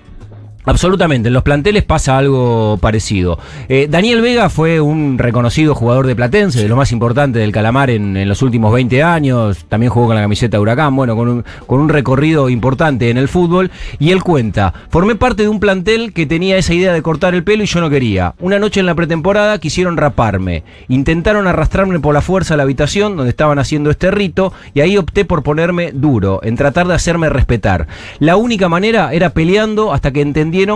Absolutamente, 0.68 1.28
en 1.28 1.34
los 1.34 1.44
planteles 1.44 1.84
pasa 1.84 2.18
algo 2.18 2.78
parecido. 2.82 3.38
Eh, 3.70 3.88
Daniel 3.90 4.22
Vega 4.22 4.50
fue 4.50 4.82
un 4.82 5.20
reconocido 5.20 5.76
jugador 5.76 6.08
de 6.08 6.16
Platense, 6.16 6.62
de 6.62 6.68
lo 6.68 6.76
más 6.76 6.92
importante 6.92 7.38
del 7.38 7.52
Calamar 7.52 7.92
en, 7.92 8.18
en 8.18 8.28
los 8.28 8.42
últimos 8.42 8.74
20 8.74 9.04
años. 9.04 9.66
También 9.70 9.92
jugó 9.92 10.08
con 10.08 10.16
la 10.16 10.24
camiseta 10.24 10.58
de 10.58 10.62
Huracán, 10.62 10.96
bueno, 10.96 11.16
con 11.16 11.30
un, 11.30 11.46
con 11.68 11.80
un 11.80 11.90
recorrido 11.90 12.50
importante 12.50 13.12
en 13.12 13.18
el 13.18 13.28
fútbol. 13.28 13.70
Y 14.00 14.10
él 14.10 14.24
cuenta: 14.24 14.74
Formé 14.90 15.16
parte 15.16 15.44
de 15.44 15.50
un 15.50 15.60
plantel 15.60 16.14
que 16.14 16.26
tenía 16.26 16.58
esa 16.58 16.74
idea 16.74 16.94
de 16.94 17.02
cortar 17.04 17.36
el 17.36 17.44
pelo 17.44 17.64
y 17.64 17.68
yo 17.68 17.80
no 17.80 17.90
quería. 17.92 18.34
Una 18.40 18.58
noche 18.58 18.80
en 18.80 18.88
la 18.88 18.96
pretemporada 18.96 19.60
quisieron 19.60 19.98
raparme. 19.98 20.64
Intentaron 20.88 21.46
arrastrarme 21.46 22.00
por 22.00 22.16
la 22.16 22.22
fuerza 22.22 22.56
a 22.56 22.58
la 22.58 22.64
habitación 22.64 23.18
donde 23.18 23.30
estaban 23.30 23.60
haciendo 23.60 23.92
este 23.92 24.10
rito 24.10 24.52
y 24.74 24.82
ahí 24.82 24.98
opté 24.98 25.26
por 25.26 25.44
ponerme 25.44 25.92
duro, 25.92 26.40
en 26.44 26.56
tratar 26.56 26.88
de 26.88 26.96
hacerme 26.96 27.30
respetar. 27.30 27.88
La 28.20 28.36
única 28.36 28.68
manera 28.68 29.14
era 29.14 29.30
peleando 29.30 29.94
hasta 29.94 30.12
que 30.12 30.22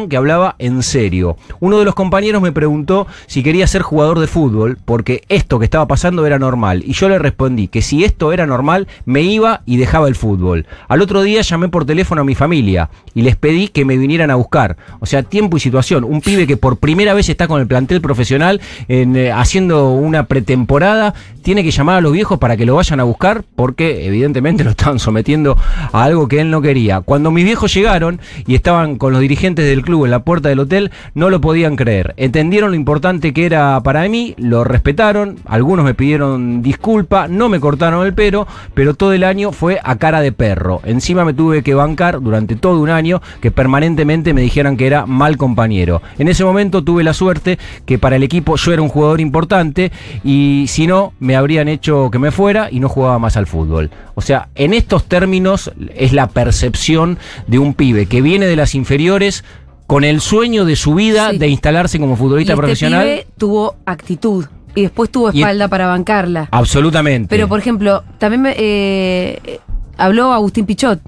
que 0.09 0.17
hablaba 0.17 0.55
en 0.59 0.83
serio. 0.83 1.37
Uno 1.61 1.79
de 1.79 1.85
los 1.85 1.95
compañeros 1.95 2.41
me 2.41 2.51
preguntó 2.51 3.07
si 3.27 3.43
quería 3.43 3.65
ser 3.65 3.81
jugador 3.81 4.19
de 4.19 4.27
fútbol 4.27 4.77
porque 4.83 5.23
esto 5.29 5.57
que 5.57 5.63
estaba 5.63 5.87
pasando 5.87 6.25
era 6.25 6.37
normal 6.37 6.83
y 6.85 6.91
yo 6.91 7.07
le 7.07 7.17
respondí 7.17 7.69
que 7.69 7.81
si 7.81 8.03
esto 8.03 8.33
era 8.33 8.45
normal 8.45 8.87
me 9.05 9.21
iba 9.21 9.61
y 9.65 9.77
dejaba 9.77 10.09
el 10.09 10.15
fútbol. 10.15 10.65
Al 10.89 11.01
otro 11.01 11.21
día 11.21 11.41
llamé 11.41 11.69
por 11.69 11.85
teléfono 11.85 12.21
a 12.21 12.25
mi 12.25 12.35
familia 12.35 12.89
y 13.13 13.21
les 13.21 13.37
pedí 13.37 13.69
que 13.69 13.85
me 13.85 13.97
vinieran 13.97 14.31
a 14.31 14.35
buscar. 14.35 14.75
O 14.99 15.05
sea, 15.05 15.23
tiempo 15.23 15.55
y 15.55 15.61
situación. 15.61 16.03
Un 16.03 16.19
pibe 16.19 16.45
que 16.45 16.57
por 16.57 16.77
primera 16.77 17.13
vez 17.13 17.29
está 17.29 17.47
con 17.47 17.61
el 17.61 17.67
plantel 17.67 18.01
profesional 18.01 18.59
en, 18.89 19.15
eh, 19.15 19.31
haciendo 19.31 19.93
una 19.93 20.25
pretemporada 20.25 21.13
tiene 21.41 21.63
que 21.63 21.71
llamar 21.71 21.97
a 21.97 22.01
los 22.01 22.11
viejos 22.11 22.37
para 22.37 22.57
que 22.57 22.65
lo 22.65 22.75
vayan 22.75 22.99
a 22.99 23.03
buscar 23.03 23.43
porque 23.55 24.05
evidentemente 24.05 24.63
lo 24.65 24.71
estaban 24.71 24.99
sometiendo 24.99 25.57
a 25.93 26.03
algo 26.03 26.27
que 26.27 26.41
él 26.41 26.51
no 26.51 26.61
quería. 26.61 26.99
Cuando 26.99 27.31
mis 27.31 27.45
viejos 27.45 27.73
llegaron 27.73 28.19
y 28.45 28.55
estaban 28.55 28.97
con 28.97 29.13
los 29.13 29.21
dirigentes 29.21 29.65
del 29.69 29.83
club 29.83 30.05
en 30.05 30.11
la 30.11 30.23
puerta 30.23 30.49
del 30.49 30.59
hotel, 30.59 30.91
no 31.13 31.29
lo 31.29 31.41
podían 31.41 31.75
creer. 31.75 32.13
Entendieron 32.17 32.71
lo 32.71 32.75
importante 32.75 33.33
que 33.33 33.45
era 33.45 33.81
para 33.81 34.07
mí, 34.07 34.35
lo 34.37 34.63
respetaron, 34.63 35.37
algunos 35.45 35.85
me 35.85 35.93
pidieron 35.93 36.61
disculpa, 36.61 37.27
no 37.27 37.49
me 37.49 37.59
cortaron 37.59 38.05
el 38.05 38.13
pelo, 38.13 38.47
pero 38.73 38.93
todo 38.93 39.13
el 39.13 39.23
año 39.23 39.51
fue 39.51 39.79
a 39.83 39.97
cara 39.97 40.21
de 40.21 40.31
perro. 40.31 40.81
Encima 40.83 41.25
me 41.25 41.33
tuve 41.33 41.63
que 41.63 41.73
bancar 41.73 42.21
durante 42.21 42.55
todo 42.55 42.79
un 42.79 42.89
año 42.89 43.21
que 43.41 43.51
permanentemente 43.51 44.33
me 44.33 44.41
dijeran 44.41 44.77
que 44.77 44.87
era 44.87 45.05
mal 45.05 45.37
compañero. 45.37 46.01
En 46.17 46.27
ese 46.27 46.43
momento 46.43 46.83
tuve 46.83 47.03
la 47.03 47.13
suerte 47.13 47.57
que 47.85 47.97
para 47.97 48.15
el 48.15 48.23
equipo 48.23 48.55
yo 48.55 48.73
era 48.73 48.81
un 48.81 48.89
jugador 48.89 49.21
importante 49.21 49.91
y 50.23 50.65
si 50.67 50.87
no, 50.87 51.13
me 51.19 51.35
habrían 51.35 51.67
hecho 51.67 52.09
que 52.11 52.19
me 52.19 52.31
fuera 52.31 52.69
y 52.71 52.79
no 52.79 52.89
jugaba 52.89 53.19
más 53.19 53.37
al 53.37 53.47
fútbol. 53.47 53.89
O 54.15 54.21
sea, 54.21 54.49
en 54.55 54.73
estos 54.73 55.05
términos 55.05 55.71
es 55.95 56.11
la 56.13 56.27
percepción 56.27 57.17
de 57.47 57.59
un 57.59 57.73
pibe 57.73 58.05
que 58.05 58.21
viene 58.21 58.47
de 58.47 58.55
las 58.55 58.75
inferiores 58.75 59.43
con 59.89 60.03
el 60.03 60.21
sueño 60.21 60.65
de 60.65 60.75
su 60.75 60.93
vida 60.93 61.31
Sí. 61.31 61.39
de 61.39 61.47
instalarse 61.47 61.99
como 61.99 62.13
Y 62.13 62.17
futbolista 62.17 62.53
este 62.53 62.61
profesional. 62.61 63.03
pibe 63.05 63.27
tuvo 63.39 63.75
actitud 63.87 64.45
y 64.75 64.83
después 64.83 65.09
tuvo 65.09 65.31
Y- 65.33 65.39
espalda 65.39 65.67
para 65.67 65.87
bancarla. 65.87 66.47
Absolutamente. 66.51 67.27
Pero, 67.27 67.47
por 67.47 67.57
ejemplo, 67.59 68.03
también 68.19 68.43
me, 68.43 68.53
eh, 68.55 69.59
habló 69.97 70.31
Agustín 70.31 70.67
Pichot, 70.67 70.99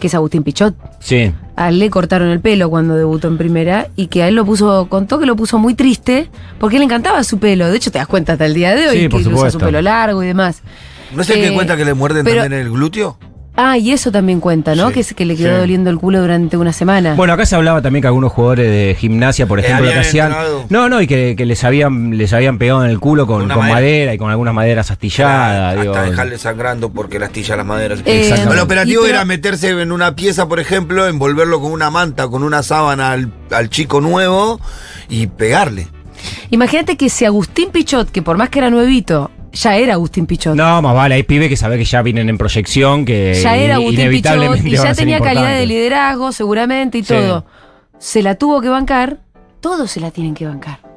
que 0.00 0.08
es 0.08 0.14
Agustín 0.16 0.42
Pichot. 0.42 0.74
Sí. 0.98 1.32
A 1.54 1.68
él 1.68 1.78
le 1.78 1.88
cortaron 1.88 2.30
el 2.30 2.40
pelo 2.40 2.68
cuando 2.68 2.96
debutó 2.96 3.28
en 3.28 3.38
primera 3.38 3.86
y 3.94 4.08
que 4.08 4.24
a 4.24 4.28
él 4.28 4.34
lo 4.34 4.44
puso, 4.44 4.88
contó 4.88 5.20
que 5.20 5.26
lo 5.26 5.36
puso 5.36 5.58
muy 5.58 5.74
triste 5.74 6.28
porque 6.58 6.78
le 6.78 6.84
encantaba 6.86 7.22
su 7.22 7.38
pelo. 7.38 7.68
De 7.70 7.76
hecho, 7.76 7.92
te 7.92 7.98
das 7.98 8.08
cuenta 8.08 8.32
hasta 8.32 8.44
el 8.46 8.54
día 8.54 8.74
de 8.74 8.88
hoy 8.88 8.96
Sí, 8.96 9.02
que 9.02 9.08
por 9.08 9.20
usa 9.20 9.52
su 9.52 9.58
pelo 9.58 9.80
largo 9.80 10.20
y 10.24 10.26
demás. 10.26 10.62
¿No 11.14 11.22
es 11.22 11.30
el 11.30 11.38
Eh, 11.38 11.48
que 11.48 11.54
cuenta 11.54 11.76
que 11.76 11.84
le 11.84 11.94
muerden 11.94 12.24
pero- 12.24 12.42
también 12.42 12.60
el 12.62 12.72
glúteo? 12.72 13.18
Ah, 13.62 13.76
y 13.76 13.92
eso 13.92 14.10
también 14.10 14.40
cuenta, 14.40 14.74
¿no? 14.74 14.88
Sí, 14.88 14.94
que 14.94 15.00
es 15.00 15.12
que 15.12 15.26
le 15.26 15.36
quedó 15.36 15.54
sí. 15.54 15.60
doliendo 15.60 15.90
el 15.90 15.98
culo 15.98 16.20
durante 16.22 16.56
una 16.56 16.72
semana. 16.72 17.14
Bueno, 17.14 17.34
acá 17.34 17.44
se 17.44 17.56
hablaba 17.56 17.82
también 17.82 18.00
que 18.00 18.06
algunos 18.06 18.32
jugadores 18.32 18.70
de 18.70 18.96
gimnasia, 18.98 19.46
por 19.46 19.58
Eh, 19.60 19.64
ejemplo, 19.64 19.84
que 19.84 19.90
habían 19.90 20.06
hacían. 20.06 20.26
entrado. 20.28 20.64
No, 20.70 20.88
no, 20.88 21.02
y 21.02 21.06
que, 21.06 21.34
que 21.36 21.44
les 21.44 21.62
habían 21.64 22.16
les 22.16 22.32
habían 22.32 22.56
pegado 22.56 22.82
en 22.84 22.90
el 22.90 22.98
culo 22.98 23.26
con, 23.26 23.46
madera. 23.48 23.74
madera. 23.74 24.14
y 24.14 24.18
con 24.18 24.30
algunas 24.30 24.54
maderas 24.54 24.90
astilladas. 24.90 25.76
Hasta 25.76 25.80
digo. 25.82 25.94
dejarle 26.10 26.38
sangrando 26.38 26.90
porque 26.90 27.18
la 27.18 27.26
astilla 27.26 27.56
las 27.56 27.66
maderas. 27.66 28.00
Eh, 28.06 28.32
el 28.50 28.58
operativo 28.58 29.02
y 29.02 29.04
pero- 29.06 29.16
era 29.16 29.24
meterse 29.26 29.68
en 29.68 29.92
una 29.92 30.16
pieza, 30.16 30.48
por 30.48 30.58
ejemplo, 30.58 31.06
envolverlo 31.06 31.60
con 31.60 31.72
una 31.72 31.90
manta, 31.90 32.28
con 32.28 32.42
una 32.42 32.62
sábana 32.62 33.12
al, 33.12 33.30
al 33.50 33.68
chico 33.68 34.00
nuevo 34.00 34.58
y 35.10 35.26
pegarle. 35.26 35.88
Imagínate 36.50 36.96
que 36.96 37.08
si 37.08 37.24
Agustín 37.24 37.70
Pichot, 37.70 38.10
que 38.10 38.22
por 38.22 38.36
más 38.36 38.48
que 38.48 38.58
era 38.58 38.70
nuevito, 38.70 39.30
ya 39.52 39.76
era 39.76 39.94
Agustín 39.94 40.26
Pichot. 40.26 40.54
No, 40.56 40.82
más 40.82 40.94
vale, 40.94 41.14
hay 41.14 41.22
pibes 41.22 41.48
que 41.48 41.56
sabe 41.56 41.78
que 41.78 41.84
ya 41.84 42.02
vienen 42.02 42.28
en 42.28 42.38
proyección, 42.38 43.04
que 43.04 43.34
ya 43.42 43.56
era 43.56 43.76
Agustín 43.76 44.10
Pichot 44.10 44.64
y 44.64 44.70
ya 44.76 44.94
tenía 44.94 45.20
calidad 45.20 45.56
de 45.56 45.66
liderazgo, 45.66 46.32
seguramente, 46.32 46.98
y 46.98 47.02
Sí. 47.04 47.08
todo. 47.14 47.44
Se 47.98 48.22
la 48.22 48.34
tuvo 48.36 48.60
que 48.60 48.68
bancar, 48.68 49.18
todos 49.60 49.90
se 49.90 50.00
la 50.00 50.10
tienen 50.10 50.34
que 50.34 50.46
bancar. 50.46 50.89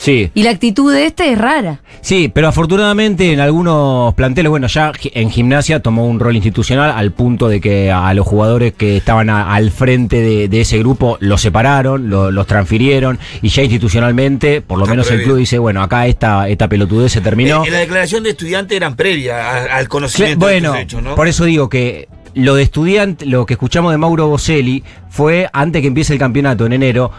Sí, 0.00 0.30
Y 0.34 0.44
la 0.44 0.50
actitud 0.50 0.90
de 0.90 1.04
este 1.04 1.30
es 1.30 1.36
rara. 1.38 1.82
sí, 2.00 2.30
pero 2.32 2.48
afortunadamente 2.48 3.32
en 3.34 3.40
algunos 3.40 4.14
planteles, 4.14 4.48
bueno, 4.48 4.66
ya 4.66 4.92
en 5.12 5.30
gimnasia 5.30 5.80
tomó 5.80 6.06
un 6.06 6.18
rol 6.18 6.34
institucional 6.36 6.90
al 6.96 7.12
punto 7.12 7.48
de 7.48 7.60
que 7.60 7.90
a 7.92 8.14
los 8.14 8.26
jugadores 8.26 8.72
que 8.72 8.96
estaban 8.96 9.28
a- 9.28 9.54
al 9.54 9.70
frente 9.70 10.22
de, 10.22 10.48
de 10.48 10.60
ese 10.62 10.78
grupo 10.78 11.18
los 11.20 11.42
separaron, 11.42 12.08
lo- 12.08 12.30
los 12.30 12.46
transfirieron 12.46 13.18
y 13.42 13.48
ya 13.50 13.62
institucionalmente, 13.62 14.62
por 14.62 14.78
lo 14.78 14.84
Está 14.84 14.92
menos 14.94 15.10
el 15.10 15.22
club 15.22 15.36
dice, 15.36 15.58
bueno, 15.58 15.82
acá 15.82 16.06
esta, 16.06 16.48
esta 16.48 16.66
pelotudez 16.66 17.12
se 17.12 17.20
terminó. 17.20 17.62
Eh, 17.66 17.70
la 17.70 17.78
declaración 17.80 18.22
de 18.22 18.30
estudiante 18.30 18.76
eran 18.76 18.96
previa 18.96 19.64
al 19.76 19.86
conocimiento 19.88 20.38
Bueno, 20.46 20.72
de 20.72 20.80
hechos, 20.80 21.02
¿no? 21.02 21.14
por 21.14 21.28
eso 21.28 21.44
digo 21.44 21.68
que 21.68 22.08
lo 22.32 22.54
de 22.54 22.62
estudiante, 22.62 23.26
lo 23.26 23.44
que 23.44 23.54
escuchamos 23.54 23.90
de 23.92 23.98
Mauro 23.98 24.28
Boselli 24.28 24.84
fue 25.08 25.50
antes 25.52 25.82
que 25.82 25.88
empiece 25.88 26.12
el 26.12 26.18
campeonato 26.20 26.64
en 26.64 26.72
enero. 26.72 27.10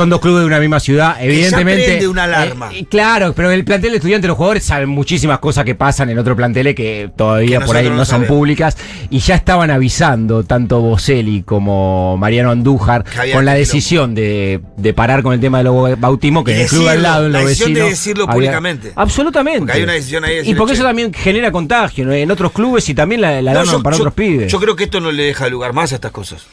Son 0.00 0.10
dos 0.10 0.20
clubes 0.20 0.40
de 0.40 0.46
una 0.46 0.58
misma 0.60 0.80
ciudad, 0.80 1.16
evidentemente. 1.20 1.84
prende 1.84 2.08
una 2.08 2.24
alarma. 2.24 2.70
eh, 2.72 2.84
claro, 2.88 3.32
pero 3.34 3.50
el 3.50 3.64
plantel 3.64 3.90
de 3.90 3.96
estudiantes, 3.98 4.28
los 4.28 4.36
jugadores 4.36 4.64
saben 4.64 4.88
muchísimas 4.88 5.38
cosas 5.38 5.64
que 5.64 5.74
pasan 5.74 6.10
en 6.10 6.18
otro 6.18 6.34
plantel 6.36 6.74
que 6.74 7.10
todavía 7.16 7.58
Que 7.60 7.64
por 7.66 7.76
ahí 7.76 7.88
no 7.88 7.96
no 7.96 8.04
son 8.04 8.24
públicas. 8.24 8.76
Y 9.10 9.18
ya 9.18 9.34
estaban 9.34 9.70
avisando, 9.70 10.44
tanto 10.44 10.80
Boselli 10.80 11.42
como 11.42 12.16
Mariano 12.16 12.50
Andújar, 12.50 13.04
Que 13.04 13.32
con 13.32 13.44
la 13.44 13.54
decisión 13.54 14.14
de, 14.14 14.60
de 14.76 14.94
parar 14.94 15.22
con 15.22 15.32
el 15.34 15.40
tema 15.40 15.58
de 15.58 15.64
los 15.64 15.98
bautismos, 16.00 16.44
que 16.44 16.52
Y 16.52 16.54
en 16.54 16.60
el 16.62 16.68
club 16.68 16.88
al 16.88 17.02
lado, 17.02 17.26
en 17.26 17.32
la 17.32 17.40
los 17.40 17.48
decisión 17.48 17.74
de 17.74 17.82
decirlo 17.82 18.24
había- 18.24 18.34
públicamente. 18.34 18.92
Absolutamente. 18.96 19.60
Porque 19.60 19.72
hay 19.74 19.82
una 19.82 19.92
decisión 19.92 20.24
ahí 20.24 20.36
de 20.36 20.48
Y 20.48 20.54
porque 20.54 20.74
eso 20.74 20.82
también 20.82 21.12
genera 21.12 21.50
contagio 21.52 22.04
¿no? 22.06 22.12
en 22.12 22.30
otros 22.30 22.52
clubes 22.52 22.88
y 22.88 22.94
también 22.94 23.20
la, 23.20 23.40
la 23.42 23.52
No, 23.52 23.64
yo- 23.64 23.82
para 23.82 23.96
yo- 23.96 24.02
otros 24.02 24.14
pibes. 24.14 24.50
Yo 24.50 24.58
creo 24.60 24.76
que 24.76 24.84
esto 24.84 25.00
no 25.00 25.12
le 25.12 25.24
deja 25.24 25.48
lugar 25.48 25.72
más 25.72 25.92
a 25.92 25.96
estas 25.96 26.10
cosas. 26.12 26.46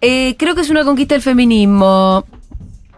Eh, 0.00 0.36
creo 0.38 0.54
que 0.54 0.60
es 0.60 0.70
una 0.70 0.84
conquista 0.84 1.14
del 1.14 1.22
feminismo. 1.22 2.24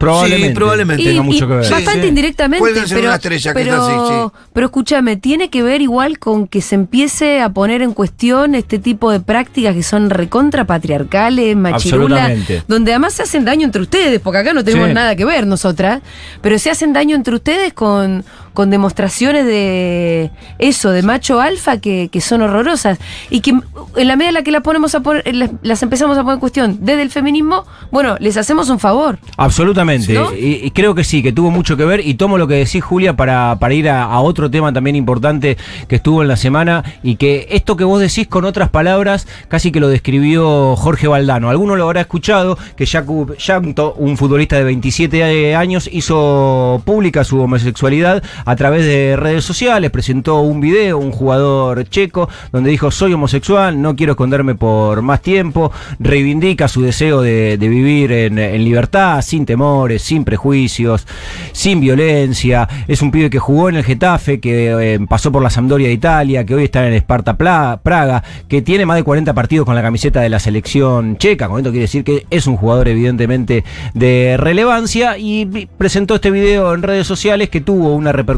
Probablemente, 0.00 0.48
Sí, 0.48 0.54
probablemente. 0.54 1.04
tenga 1.04 1.22
mucho 1.22 1.46
que 1.46 1.54
ver. 1.54 1.64
Sí, 1.66 1.72
Bastante 1.72 2.02
sí. 2.02 2.08
indirectamente, 2.08 2.64
pero, 2.88 3.00
una 3.06 3.14
estrella, 3.16 3.52
que 3.52 3.60
pero, 3.60 3.72
es 3.74 3.78
así, 3.80 3.92
sí. 4.08 4.44
pero 4.54 4.66
escúchame, 4.66 5.16
tiene 5.18 5.50
que 5.50 5.62
ver 5.62 5.82
igual 5.82 6.18
con 6.18 6.48
que 6.48 6.62
se 6.62 6.74
empiece 6.74 7.40
a 7.42 7.50
poner 7.50 7.82
en 7.82 7.92
cuestión 7.92 8.54
este 8.54 8.78
tipo 8.78 9.10
de 9.12 9.20
prácticas 9.20 9.74
que 9.74 9.82
son 9.82 10.08
recontra 10.10 10.64
patriarcales, 10.64 11.54
machirulas, 11.56 12.32
donde 12.66 12.92
además 12.92 13.12
se 13.12 13.22
hacen 13.22 13.44
daño 13.44 13.64
entre 13.66 13.82
ustedes, 13.82 14.20
porque 14.20 14.38
acá 14.38 14.52
no 14.54 14.64
tenemos 14.64 14.88
Sí. 14.88 14.94
nada 14.94 15.14
que 15.14 15.24
ver 15.26 15.46
nosotras, 15.46 16.00
pero 16.40 16.58
se 16.58 16.70
hacen 16.70 16.92
daño 16.92 17.14
entre 17.14 17.34
ustedes 17.34 17.72
con, 17.74 18.24
con 18.54 18.70
demostraciones 18.70 19.46
de 19.46 20.30
eso, 20.58 20.90
de 20.90 21.02
macho 21.02 21.40
alfa 21.40 21.78
que, 21.78 22.08
que 22.10 22.20
son 22.20 22.42
horrorosas. 22.42 22.98
Y 23.30 23.40
que 23.40 23.50
en 23.50 24.08
la 24.08 24.16
medida 24.16 24.28
en 24.28 24.34
la 24.34 24.42
que 24.42 24.50
las 24.50 24.62
ponemos 24.62 24.94
a 24.94 25.00
poner, 25.00 25.24
las, 25.62 25.82
empezamos 25.82 26.16
a 26.16 26.22
poner 26.22 26.34
en 26.34 26.40
cuestión 26.40 26.78
desde 26.80 27.02
el 27.02 27.10
feminismo, 27.10 27.64
bueno, 27.90 28.16
les 28.20 28.36
hacemos 28.36 28.68
un 28.70 28.78
favor. 28.78 29.18
Absolutamente. 29.36 30.12
¿No? 30.14 30.32
Y, 30.32 30.60
y 30.62 30.70
creo 30.70 30.94
que 30.94 31.04
sí, 31.04 31.22
que 31.22 31.32
tuvo 31.32 31.50
mucho 31.50 31.76
que 31.76 31.84
ver. 31.84 32.06
Y 32.06 32.14
tomo 32.14 32.38
lo 32.38 32.46
que 32.46 32.54
decís, 32.54 32.82
Julia, 32.82 33.16
para, 33.16 33.56
para 33.58 33.74
ir 33.74 33.88
a, 33.88 34.04
a 34.04 34.20
otro 34.20 34.50
tema 34.50 34.72
también 34.72 34.96
importante 34.96 35.56
que 35.88 35.96
estuvo 35.96 36.22
en 36.22 36.28
la 36.28 36.36
semana. 36.36 36.84
Y 37.02 37.16
que 37.16 37.46
esto 37.50 37.76
que 37.76 37.84
vos 37.84 38.00
decís 38.00 38.26
con 38.26 38.44
otras 38.44 38.70
palabras, 38.70 39.26
casi 39.48 39.72
que 39.72 39.80
lo 39.80 39.88
describió 39.88 40.76
Jorge 40.76 41.08
Valdano. 41.08 41.50
Alguno 41.50 41.76
lo 41.76 41.84
habrá 41.84 42.00
escuchado, 42.00 42.58
que 42.76 42.86
Jakub 42.86 43.36
Janto, 43.38 43.94
un 43.94 44.16
futbolista 44.16 44.56
de 44.56 44.64
27 44.64 45.54
años, 45.54 45.88
hizo 45.92 46.82
pública 46.84 47.24
su 47.24 47.40
homosexualidad 47.40 48.22
a 48.44 48.56
través 48.56 48.84
de 48.84 49.16
redes 49.16 49.44
sociales. 49.44 49.90
Presentó 49.90 50.40
un 50.40 50.60
video, 50.60 50.98
un 50.98 51.12
jugador 51.12 51.88
checo, 51.88 52.28
donde 52.52 52.70
dijo: 52.70 52.90
Soy 52.90 53.12
homosexual, 53.12 53.80
no 53.80 53.96
quiero 53.96 54.12
esconderme 54.12 54.54
por 54.54 55.02
más 55.02 55.20
tiempo. 55.22 55.72
Reivindica 55.98 56.68
su 56.68 56.82
deseo 56.82 57.22
de, 57.22 57.56
vivir 57.60 58.12
en, 58.12 58.36
libertad, 58.64 59.22
sin 59.22 59.46
temores, 59.46 60.02
sin 60.02 60.24
prejuicios, 60.24 61.06
sin 61.52 61.80
violencia. 61.80 62.68
Es 62.88 63.02
un 63.02 63.10
pibe 63.10 63.30
que 63.30 63.38
jugó 63.38 63.68
en 63.68 63.76
el 63.76 63.84
Getafe, 63.84 64.40
que 64.40 64.94
eh, 64.94 64.98
pasó 65.08 65.30
por 65.32 65.42
la 65.42 65.50
Sampdoria 65.50 65.88
de 65.88 65.94
Italia, 65.94 66.44
que 66.44 66.54
hoy 66.54 66.64
está 66.64 66.86
en 66.86 66.92
el 66.94 66.98
Sparta 67.00 67.36
Pla- 67.36 67.80
Praga, 67.82 68.22
que 68.48 68.62
tiene 68.62 68.86
más 68.86 68.96
de 68.96 69.04
40 69.04 69.32
partidos 69.34 69.66
con 69.66 69.74
la 69.74 69.82
camiseta 69.82 70.20
de 70.20 70.28
la 70.28 70.38
selección 70.38 71.16
checa. 71.16 71.48
Con 71.48 71.58
esto 71.58 71.70
quiere 71.70 71.82
decir 71.82 72.04
que 72.04 72.26
es 72.30 72.46
un 72.46 72.56
jugador 72.56 72.88
evidentemente 72.88 73.64
de 73.94 74.36
relevancia 74.38 75.18
y 75.18 75.46
presentó 75.78 76.14
este 76.16 76.30
video 76.30 76.74
en 76.74 76.82
redes 76.82 77.06
sociales 77.06 77.48
que 77.50 77.60
tuvo 77.60 77.94
una 77.94 78.12
repercusión 78.12 78.29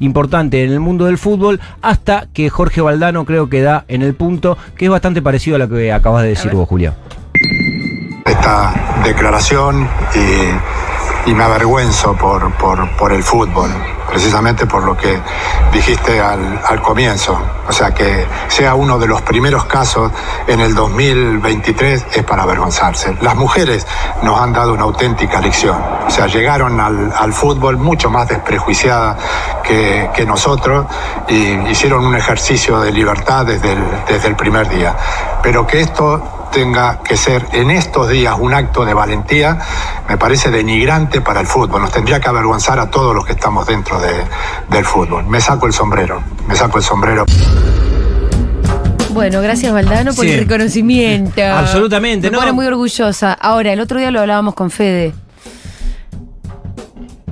importante 0.00 0.64
en 0.64 0.72
el 0.72 0.80
mundo 0.80 1.06
del 1.06 1.18
fútbol 1.18 1.60
hasta 1.82 2.26
que 2.32 2.50
Jorge 2.50 2.80
Valdano 2.80 3.24
creo 3.24 3.48
que 3.48 3.62
da 3.62 3.84
en 3.88 4.02
el 4.02 4.14
punto 4.14 4.56
que 4.76 4.86
es 4.86 4.90
bastante 4.90 5.22
parecido 5.22 5.56
a 5.56 5.58
lo 5.58 5.68
que 5.68 5.92
acabas 5.92 6.22
de 6.22 6.30
decir 6.30 6.52
vos, 6.52 6.68
Julia. 6.68 6.94
esta 8.24 9.02
declaración 9.04 9.88
y, 10.14 10.79
y 11.26 11.34
me 11.34 11.44
avergüenzo 11.44 12.14
por, 12.14 12.52
por, 12.54 12.88
por 12.96 13.12
el 13.12 13.22
fútbol, 13.22 13.70
precisamente 14.08 14.66
por 14.66 14.84
lo 14.84 14.96
que 14.96 15.20
dijiste 15.72 16.20
al, 16.20 16.60
al 16.66 16.80
comienzo. 16.80 17.38
O 17.68 17.72
sea, 17.72 17.92
que 17.92 18.26
sea 18.48 18.74
uno 18.74 18.98
de 18.98 19.06
los 19.06 19.22
primeros 19.22 19.64
casos 19.66 20.10
en 20.46 20.60
el 20.60 20.74
2023 20.74 22.06
es 22.12 22.24
para 22.24 22.42
avergonzarse. 22.42 23.16
Las 23.20 23.36
mujeres 23.36 23.86
nos 24.22 24.40
han 24.40 24.52
dado 24.52 24.72
una 24.72 24.84
auténtica 24.84 25.40
lección. 25.40 25.76
O 26.06 26.10
sea, 26.10 26.26
llegaron 26.26 26.80
al, 26.80 27.12
al 27.16 27.32
fútbol 27.32 27.76
mucho 27.76 28.10
más 28.10 28.28
desprejuiciadas 28.28 29.16
que, 29.62 30.10
que 30.14 30.24
nosotros 30.24 30.86
y 31.28 31.52
hicieron 31.70 32.04
un 32.04 32.16
ejercicio 32.16 32.80
de 32.80 32.92
libertad 32.92 33.46
desde 33.46 33.72
el, 33.72 33.84
desde 34.08 34.28
el 34.28 34.36
primer 34.36 34.68
día. 34.68 34.96
Pero 35.42 35.66
que 35.66 35.80
esto 35.80 36.39
tenga 36.50 37.00
que 37.02 37.16
ser 37.16 37.46
en 37.52 37.70
estos 37.70 38.08
días 38.08 38.36
un 38.38 38.52
acto 38.54 38.84
de 38.84 38.94
valentía, 38.94 39.58
me 40.08 40.16
parece 40.18 40.50
denigrante 40.50 41.20
para 41.20 41.40
el 41.40 41.46
fútbol. 41.46 41.80
Nos 41.82 41.92
tendría 41.92 42.20
que 42.20 42.28
avergonzar 42.28 42.78
a 42.78 42.90
todos 42.90 43.14
los 43.14 43.24
que 43.24 43.32
estamos 43.32 43.66
dentro 43.66 43.98
de- 44.00 44.24
del 44.68 44.84
fútbol. 44.84 45.24
Me 45.26 45.40
saco 45.40 45.66
el 45.66 45.72
sombrero, 45.72 46.22
me 46.46 46.54
saco 46.54 46.78
el 46.78 46.84
sombrero. 46.84 47.24
Bueno, 49.10 49.40
gracias 49.42 49.72
Valdano 49.72 50.14
por 50.14 50.24
Sí. 50.24 50.32
el 50.32 50.40
reconocimiento. 50.40 51.42
Absolutamente, 51.42 52.28
Me 52.28 52.32
¿no? 52.32 52.38
pone 52.40 52.52
muy 52.52 52.66
orgullosa. 52.66 53.32
Ahora, 53.32 53.72
el 53.72 53.80
otro 53.80 53.98
día 53.98 54.10
lo 54.10 54.20
hablábamos 54.20 54.54
con 54.54 54.70
Fede. 54.70 55.12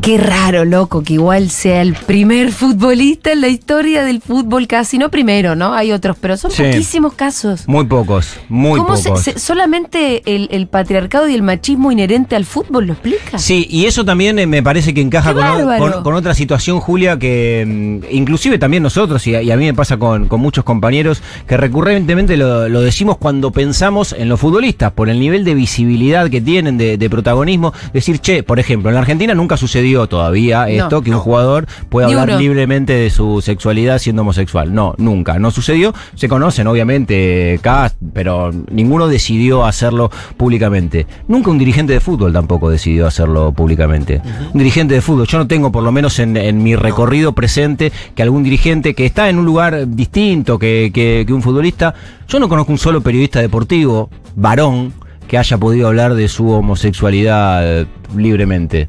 Qué 0.08 0.16
raro, 0.16 0.64
loco, 0.64 1.02
que 1.02 1.12
igual 1.12 1.50
sea 1.50 1.82
el 1.82 1.92
primer 1.92 2.50
futbolista 2.50 3.30
en 3.30 3.42
la 3.42 3.48
historia 3.48 4.04
del 4.04 4.22
fútbol 4.22 4.66
casi. 4.66 4.96
No 4.96 5.10
primero, 5.10 5.54
¿no? 5.54 5.74
Hay 5.74 5.92
otros, 5.92 6.16
pero 6.18 6.38
son 6.38 6.50
Sí. 6.50 6.62
poquísimos 6.62 7.12
casos. 7.12 7.68
Muy 7.68 7.84
pocos, 7.84 8.36
muy 8.48 8.80
¿Cómo 8.80 8.96
se- 8.96 9.10
pocos. 9.10 9.24
se- 9.24 9.38
solamente 9.38 10.22
el, 10.24 10.48
el 10.50 10.66
patriarcado 10.66 11.28
y 11.28 11.34
el 11.34 11.42
machismo 11.42 11.92
inherente 11.92 12.36
al 12.36 12.46
fútbol 12.46 12.86
lo 12.86 12.94
explica? 12.94 13.36
Sí, 13.36 13.66
y 13.68 13.84
eso 13.84 14.02
también 14.02 14.38
eh, 14.38 14.46
me 14.46 14.62
parece 14.62 14.94
que 14.94 15.02
encaja 15.02 15.34
¡Qué 15.34 15.40
con, 15.40 15.68
o- 15.74 15.78
con- 15.92 16.02
con 16.02 16.14
otra 16.14 16.34
situación, 16.34 16.80
Julia, 16.80 17.18
que 17.18 17.66
mm, 17.68 18.06
inclusive 18.10 18.58
también 18.58 18.82
nosotros, 18.82 19.26
y 19.26 19.34
a, 19.34 19.42
y 19.42 19.50
a 19.50 19.58
mí 19.58 19.66
me 19.66 19.74
pasa 19.74 19.98
con, 19.98 20.26
con 20.26 20.40
muchos 20.40 20.64
compañeros, 20.64 21.20
que 21.46 21.58
recurrentemente 21.58 22.38
lo, 22.38 22.66
lo 22.70 22.80
decimos 22.80 23.18
cuando 23.18 23.50
pensamos 23.52 24.14
en 24.18 24.30
los 24.30 24.40
futbolistas, 24.40 24.90
por 24.92 25.10
el 25.10 25.20
nivel 25.20 25.44
de 25.44 25.52
visibilidad 25.52 26.30
que 26.30 26.40
tienen, 26.40 26.78
de, 26.78 26.96
de 26.96 27.10
protagonismo, 27.10 27.74
decir, 27.92 28.20
che, 28.20 28.42
por 28.42 28.58
ejemplo, 28.58 28.88
en 28.88 28.94
la 28.94 29.00
Argentina 29.02 29.34
nunca 29.34 29.58
sucedió 29.58 29.97
todavía 30.06 30.68
esto, 30.68 31.02
que 31.02 31.10
un 31.10 31.18
jugador 31.18 31.66
pueda 31.88 32.06
Ni 32.06 32.12
hablar 32.12 32.28
uno. 32.30 32.38
libremente 32.38 32.92
de 32.92 33.10
su 33.10 33.40
sexualidad 33.40 33.98
siendo 33.98 34.22
homosexual. 34.22 34.72
No, 34.72 34.94
nunca, 34.98 35.38
no 35.38 35.50
sucedió. 35.50 35.92
Se 36.14 36.28
conocen, 36.28 36.66
obviamente, 36.66 37.58
cast, 37.62 37.96
pero 38.12 38.50
ninguno 38.70 39.08
decidió 39.08 39.64
hacerlo 39.64 40.10
públicamente. 40.36 41.06
Nunca 41.26 41.50
un 41.50 41.58
dirigente 41.58 41.92
de 41.94 42.00
fútbol 42.00 42.32
tampoco 42.32 42.70
decidió 42.70 43.06
hacerlo 43.06 43.52
públicamente. 43.52 44.20
Un 44.52 44.58
dirigente 44.58 44.94
de 44.94 45.00
fútbol, 45.00 45.26
yo 45.26 45.38
no 45.38 45.46
tengo 45.46 45.72
por 45.72 45.82
lo 45.82 45.90
menos 45.92 46.18
en, 46.18 46.36
en 46.36 46.62
mi 46.62 46.76
recorrido 46.76 47.32
presente 47.32 47.92
que 48.14 48.22
algún 48.22 48.42
dirigente 48.44 48.94
que 48.94 49.06
está 49.06 49.28
en 49.28 49.38
un 49.38 49.44
lugar 49.44 49.88
distinto 49.88 50.58
que, 50.58 50.90
que- 50.92 51.24
que 51.26 51.32
un 51.32 51.42
futbolista, 51.42 51.94
yo 52.28 52.38
no 52.38 52.48
conozco 52.48 52.70
un 52.72 52.78
solo 52.78 53.00
periodista 53.00 53.40
deportivo, 53.40 54.10
varón, 54.36 54.92
que 55.26 55.38
haya 55.38 55.58
podido 55.58 55.88
hablar 55.88 56.14
de 56.14 56.28
su 56.28 56.48
homosexualidad 56.50 57.80
eh, 57.82 57.86
libremente. 58.16 58.88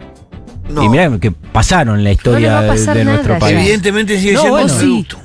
No. 0.70 0.84
Y 0.84 0.90
mirá 0.90 1.10
que 1.20 1.32
pasaron 1.32 1.98
en 1.98 2.04
la 2.04 2.12
historia 2.12 2.62
de- 2.62 3.04
nuestro 3.06 3.40
país. 3.40 3.58
Evidentemente 3.58 4.20
sigue 4.20 4.34
No, 4.34 4.42
siendo 4.42 4.60
bueno. 4.60 4.74
un 4.74 4.80
reducto. 4.80 5.18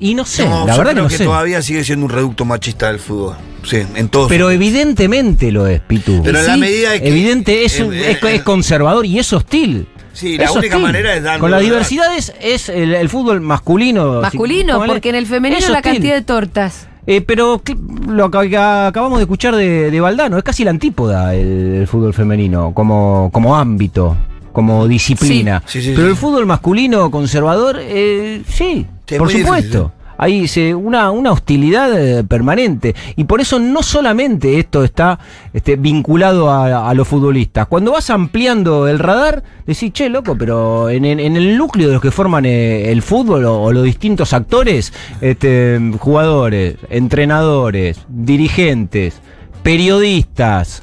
Y 0.00 0.14
no 0.14 0.24
sé, 0.24 0.44
No, 0.48 0.66
la 0.66 0.72
yo 0.74 0.78
verdad 0.78 0.84
que 0.84 0.90
creo 0.94 1.02
no 1.04 1.08
que 1.08 1.16
sé. 1.18 1.24
todavía 1.24 1.62
sigue 1.62 1.82
siendo 1.84 2.06
un 2.06 2.12
reducto 2.12 2.44
machista 2.44 2.88
del 2.88 2.98
fútbol. 3.00 3.36
Sí, 3.64 3.78
en 3.96 4.08
todo. 4.08 4.28
Pero 4.28 4.50
evidentemente 4.50 5.50
lo 5.50 5.66
es, 5.66 5.80
Pitu. 5.80 6.22
Pero 6.22 6.38
en 6.38 6.46
la 6.46 6.56
medida 6.56 6.90
de 6.92 7.02
que- 7.02 7.08
Evidente, 7.08 7.64
es, 7.64 7.80
un- 7.80 7.92
eh, 7.92 8.12
es, 8.12 8.22
es 8.22 8.42
conservador 8.42 9.04
y 9.06 9.18
es 9.18 9.32
hostil. 9.32 9.88
Sí, 10.12 10.36
la 10.36 10.44
Es 10.44 10.50
única 10.50 10.76
hostil. 10.76 10.82
manera 10.82 11.14
es 11.14 11.22
dando 11.22 11.40
Con 11.40 11.50
las 11.50 11.60
diversidades 11.62 12.32
es 12.40 12.68
el, 12.68 12.94
el 12.94 13.08
fútbol 13.08 13.40
masculino. 13.40 14.20
Masculino, 14.20 14.82
si- 14.82 14.88
porque 14.88 15.08
en 15.10 15.14
el 15.16 15.26
femenino 15.26 15.58
es 15.58 15.68
la 15.68 15.82
cantidad 15.82 16.14
de 16.14 16.22
tortas. 16.22 16.86
Eh, 17.06 17.20
pero 17.22 17.62
lo 18.06 18.30
que 18.30 18.56
acabamos 18.56 19.18
de 19.18 19.22
escuchar 19.22 19.56
de, 19.56 19.90
de 19.90 20.00
Valdano 20.00 20.36
es 20.38 20.44
casi 20.44 20.62
la 20.64 20.70
antípoda 20.70 21.34
el, 21.34 21.76
el 21.80 21.86
fútbol 21.86 22.12
femenino 22.12 22.72
como, 22.74 23.30
como 23.32 23.56
ámbito, 23.56 24.14
como 24.58 24.88
disciplina. 24.88 25.62
Sí, 25.66 25.80
sí, 25.80 25.88
sí, 25.88 25.92
pero 25.94 26.08
sí. 26.08 26.10
el 26.10 26.16
fútbol 26.16 26.46
masculino 26.46 27.10
conservador, 27.12 27.78
eh, 27.80 28.42
sí, 28.48 28.86
Sí, 29.06 29.16
por 29.16 29.26
muy 29.28 29.34
difícil, 29.34 29.44
supuesto. 29.44 29.92
Hay 30.20 30.50
una, 30.74 31.12
una 31.12 31.30
hostilidad 31.30 31.92
eh, 31.96 32.24
permanente. 32.24 32.92
Y 33.14 33.22
por 33.22 33.40
eso 33.40 33.60
no 33.60 33.84
solamente 33.84 34.58
esto 34.58 34.82
está 34.82 35.16
este, 35.52 35.76
vinculado 35.76 36.50
a, 36.50 36.90
a 36.90 36.94
los 36.94 37.06
futbolistas. 37.06 37.68
Cuando 37.68 37.92
vas 37.92 38.10
ampliando 38.10 38.88
el 38.88 38.98
radar, 38.98 39.44
decís, 39.64 39.92
che, 39.92 40.08
loco, 40.08 40.36
pero 40.36 40.90
en, 40.90 41.04
en- 41.04 41.20
en 41.20 41.36
el 41.36 41.56
núcleo 41.56 41.86
de 41.86 41.92
los 41.94 42.02
que 42.02 42.10
forman 42.10 42.46
eh, 42.46 42.90
el 42.90 43.00
fútbol 43.02 43.44
o, 43.44 43.62
o 43.62 43.72
los 43.72 43.84
distintos 43.84 44.32
actores, 44.32 44.92
este, 45.20 45.78
jugadores, 46.00 46.74
entrenadores, 46.90 48.00
dirigentes, 48.08 49.20
periodistas, 49.62 50.82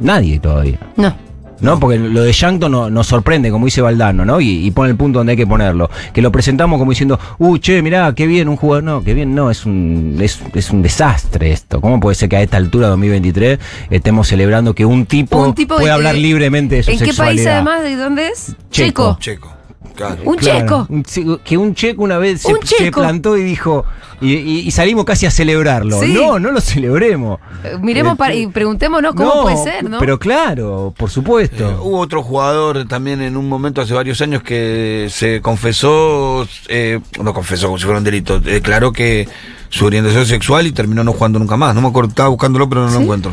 nadie 0.00 0.38
todavía. 0.38 0.78
No. 0.96 1.12
¿No? 1.60 1.78
Porque 1.80 1.98
lo 1.98 2.22
de 2.22 2.32
Yankton 2.32 2.70
no- 2.72 2.90
nos 2.90 3.06
sorprende, 3.06 3.50
como 3.50 3.64
dice 3.66 3.80
Valdano, 3.82 4.24
¿no? 4.24 4.40
Y, 4.40 4.66
y 4.66 4.70
pone 4.70 4.90
el 4.90 4.96
punto 4.96 5.18
donde 5.20 5.32
hay 5.32 5.36
que 5.36 5.46
ponerlo. 5.46 5.90
Que 6.12 6.22
lo 6.22 6.30
presentamos 6.32 6.78
como 6.78 6.90
diciendo, 6.92 7.18
uh, 7.38 7.58
che, 7.58 7.82
mirá, 7.82 8.12
qué 8.14 8.26
bien 8.26 8.48
un 8.48 8.56
jugador. 8.56 8.84
No, 8.84 9.02
qué 9.02 9.14
bien, 9.14 9.34
no, 9.34 9.50
es 9.50 9.64
un, 9.66 10.16
es, 10.20 10.40
es 10.54 10.70
un 10.70 10.82
desastre 10.82 11.52
esto. 11.52 11.80
¿Cómo 11.80 12.00
puede 12.00 12.14
ser 12.14 12.28
que 12.28 12.36
a 12.36 12.42
esta 12.42 12.56
altura, 12.56 12.88
2023, 12.88 13.58
estemos 13.90 14.28
celebrando 14.28 14.74
que 14.74 14.84
un 14.84 15.06
tipo, 15.06 15.42
Un 15.42 15.54
tipo 15.54 15.74
puede 15.74 15.86
de- 15.88 15.92
hablar 15.92 16.14
libremente 16.14 16.76
de 16.76 16.82
su 16.82 16.90
¿En 16.92 16.98
qué 16.98 17.12
país 17.14 17.46
además? 17.46 17.82
¿De 17.82 17.96
dónde 17.96 18.28
es? 18.28 18.54
Checo. 18.70 19.16
Checo. 19.20 19.52
Claro. 19.94 20.22
Un 20.24 20.36
Claro, 20.36 20.86
checo. 21.02 21.38
que 21.44 21.56
un 21.56 21.74
checo 21.74 22.02
una 22.02 22.18
vez 22.18 22.42
se, 22.42 22.52
Un 22.52 22.58
se 22.66 22.76
checo. 22.76 23.00
plantó 23.00 23.36
y 23.36 23.42
dijo, 23.42 23.84
y, 24.20 24.34
y- 24.34 24.58
y 24.60 24.70
salimos 24.70 25.04
casi 25.04 25.24
a 25.26 25.30
celebrarlo. 25.30 26.00
Sí. 26.00 26.12
No, 26.12 26.38
no 26.38 26.52
lo 26.52 26.60
celebremos. 26.60 27.38
Eh, 27.64 27.76
Miremos 27.80 28.14
Eh, 28.14 28.16
para- 28.16 28.34
y 28.34 28.46
preguntémonos 28.46 29.14
cómo 29.14 29.34
no, 29.36 29.42
puede 29.42 29.56
ser, 29.56 29.88
¿no? 29.88 29.98
Pero 29.98 30.18
claro, 30.18 30.92
por 30.96 31.10
supuesto. 31.10 31.70
Eh, 31.70 31.76
hubo 31.80 31.98
otro 31.98 32.22
jugador 32.22 32.86
también 32.88 33.20
en 33.22 33.36
un 33.36 33.48
momento 33.48 33.80
hace 33.80 33.94
varios 33.94 34.20
años 34.20 34.42
que 34.42 35.08
se 35.10 35.40
confesó, 35.40 36.46
eh, 36.68 37.00
no 37.22 37.32
confesó 37.34 37.66
como 37.66 37.78
si 37.78 37.84
fuera 37.84 37.98
un 37.98 38.04
delito, 38.04 38.38
declaró 38.40 38.92
que 38.92 39.28
su 39.70 39.86
orientación 39.86 40.26
sexual 40.26 40.66
y 40.66 40.72
terminó 40.72 41.02
no 41.02 41.12
jugando 41.14 41.38
nunca 41.38 41.56
más. 41.56 41.74
No 41.74 41.80
me 41.80 41.88
acuerdo, 41.88 42.10
estaba 42.10 42.28
buscándolo, 42.28 42.68
pero 42.68 42.84
no 42.86 42.90
lo 42.92 43.00
encuentro. 43.00 43.32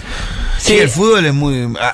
Sí, 0.60 0.74
Sí. 0.74 0.80
el 0.80 0.90
fútbol 0.90 1.26
es 1.26 1.34
muy. 1.34 1.64
A, 1.80 1.94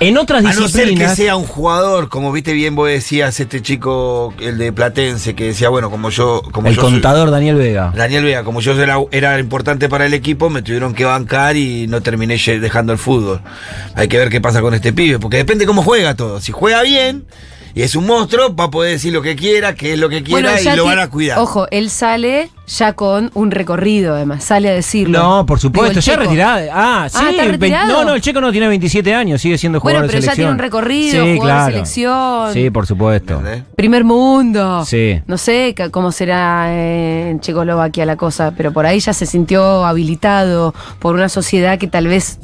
en 0.00 0.18
otras 0.18 0.44
a 0.44 0.48
no 0.48 0.52
ser 0.68 0.82
que 0.84 0.90
disciplinas. 0.90 1.16
sea 1.16 1.36
un 1.36 1.44
jugador, 1.46 2.08
como 2.08 2.30
viste 2.32 2.52
bien 2.52 2.74
vos 2.74 2.88
decías, 2.88 3.38
este 3.40 3.62
chico, 3.62 4.34
el 4.40 4.58
de 4.58 4.72
Platense, 4.72 5.34
que 5.34 5.44
decía, 5.46 5.68
bueno, 5.68 5.90
como 5.90 6.10
yo. 6.10 6.42
Como 6.52 6.68
el 6.68 6.74
yo 6.76 6.82
soy- 6.82 6.92
contador 6.92 7.30
Daniel 7.30 7.56
Vega. 7.56 7.92
Daniel 7.96 8.24
Vega, 8.24 8.44
como 8.44 8.60
yo 8.60 8.72
era, 8.80 8.96
era 9.12 9.38
importante 9.38 9.88
para 9.88 10.06
el 10.06 10.14
equipo, 10.14 10.48
me 10.50 10.62
tuvieron 10.62 10.94
que 10.94 11.04
bancar 11.04 11.56
y 11.56 11.86
no 11.86 12.00
terminé 12.02 12.36
dejando 12.36 12.92
el 12.92 12.98
fútbol. 12.98 13.40
Hay 13.94 14.08
que 14.08 14.18
ver 14.18 14.28
qué 14.30 14.40
pasa 14.40 14.60
con 14.60 14.74
este 14.74 14.92
pibe, 14.92 15.18
porque 15.18 15.38
depende 15.38 15.64
cómo 15.66 15.82
juega 15.82 16.14
todo. 16.14 16.40
Si 16.40 16.52
juega 16.52 16.82
bien 16.82 17.24
y 17.76 17.82
es 17.82 17.94
un 17.94 18.06
monstruo, 18.06 18.56
va 18.56 18.64
a 18.64 18.70
poder 18.70 18.92
decir 18.92 19.12
lo 19.12 19.20
que 19.20 19.36
quiera, 19.36 19.74
qué 19.74 19.92
es 19.92 19.98
lo 19.98 20.08
que 20.08 20.22
quiera 20.22 20.58
y 20.58 20.64
lo 20.76 20.86
van 20.86 20.98
a 20.98 21.10
cuidar. 21.10 21.38
Ojo, 21.38 21.66
él 21.70 21.90
sale 21.90 22.48
ya 22.66 22.94
con 22.94 23.30
un 23.34 23.50
recorrido, 23.50 24.14
además, 24.14 24.44
sale 24.44 24.70
a 24.70 24.72
decirlo. 24.72 25.18
No, 25.18 25.44
por 25.44 25.60
supuesto, 25.60 26.00
ya 26.00 26.16
retirado. 26.16 26.66
Ah, 26.72 27.06
sí. 27.10 27.18
Ah, 27.20 27.28
¿está 27.30 27.42
vein- 27.42 27.52
retirado? 27.52 27.92
no, 27.92 28.04
no, 28.06 28.14
el 28.14 28.22
checo 28.22 28.40
no 28.40 28.50
tiene 28.50 28.66
27 28.68 29.14
años, 29.14 29.42
sigue 29.42 29.58
siendo 29.58 29.80
Bueno, 29.80 29.98
jugador 29.98 30.10
pero 30.10 30.20
de 30.22 30.26
ya 30.26 30.32
tiene 30.32 30.48
selección. 30.48 30.52
un 30.54 30.58
recorrido, 30.58 31.10
sí, 31.12 31.18
jugador 31.18 31.34
de 31.34 31.40
claro. 31.40 31.72
selección. 31.72 32.52
Sí, 32.54 32.70
por 32.70 32.86
supuesto. 32.86 33.34
¿Entendés? 33.40 33.64
Primer 33.76 34.04
mundo. 34.04 34.82
Sí. 34.86 35.20
No 35.26 35.36
sé 35.36 35.74
cómo 35.90 36.12
será 36.12 36.68
eh, 36.74 37.28
en 37.28 37.40
Checoslovaquia 37.40 38.06
la 38.06 38.16
cosa, 38.16 38.54
pero 38.56 38.72
por 38.72 38.86
ahí 38.86 39.00
ya 39.00 39.12
se 39.12 39.26
sintió 39.26 39.84
habilitado 39.84 40.74
por 40.98 41.14
una 41.14 41.28
sociedad 41.28 41.78
que 41.78 41.88
tal 41.88 42.06
vez 42.08 42.38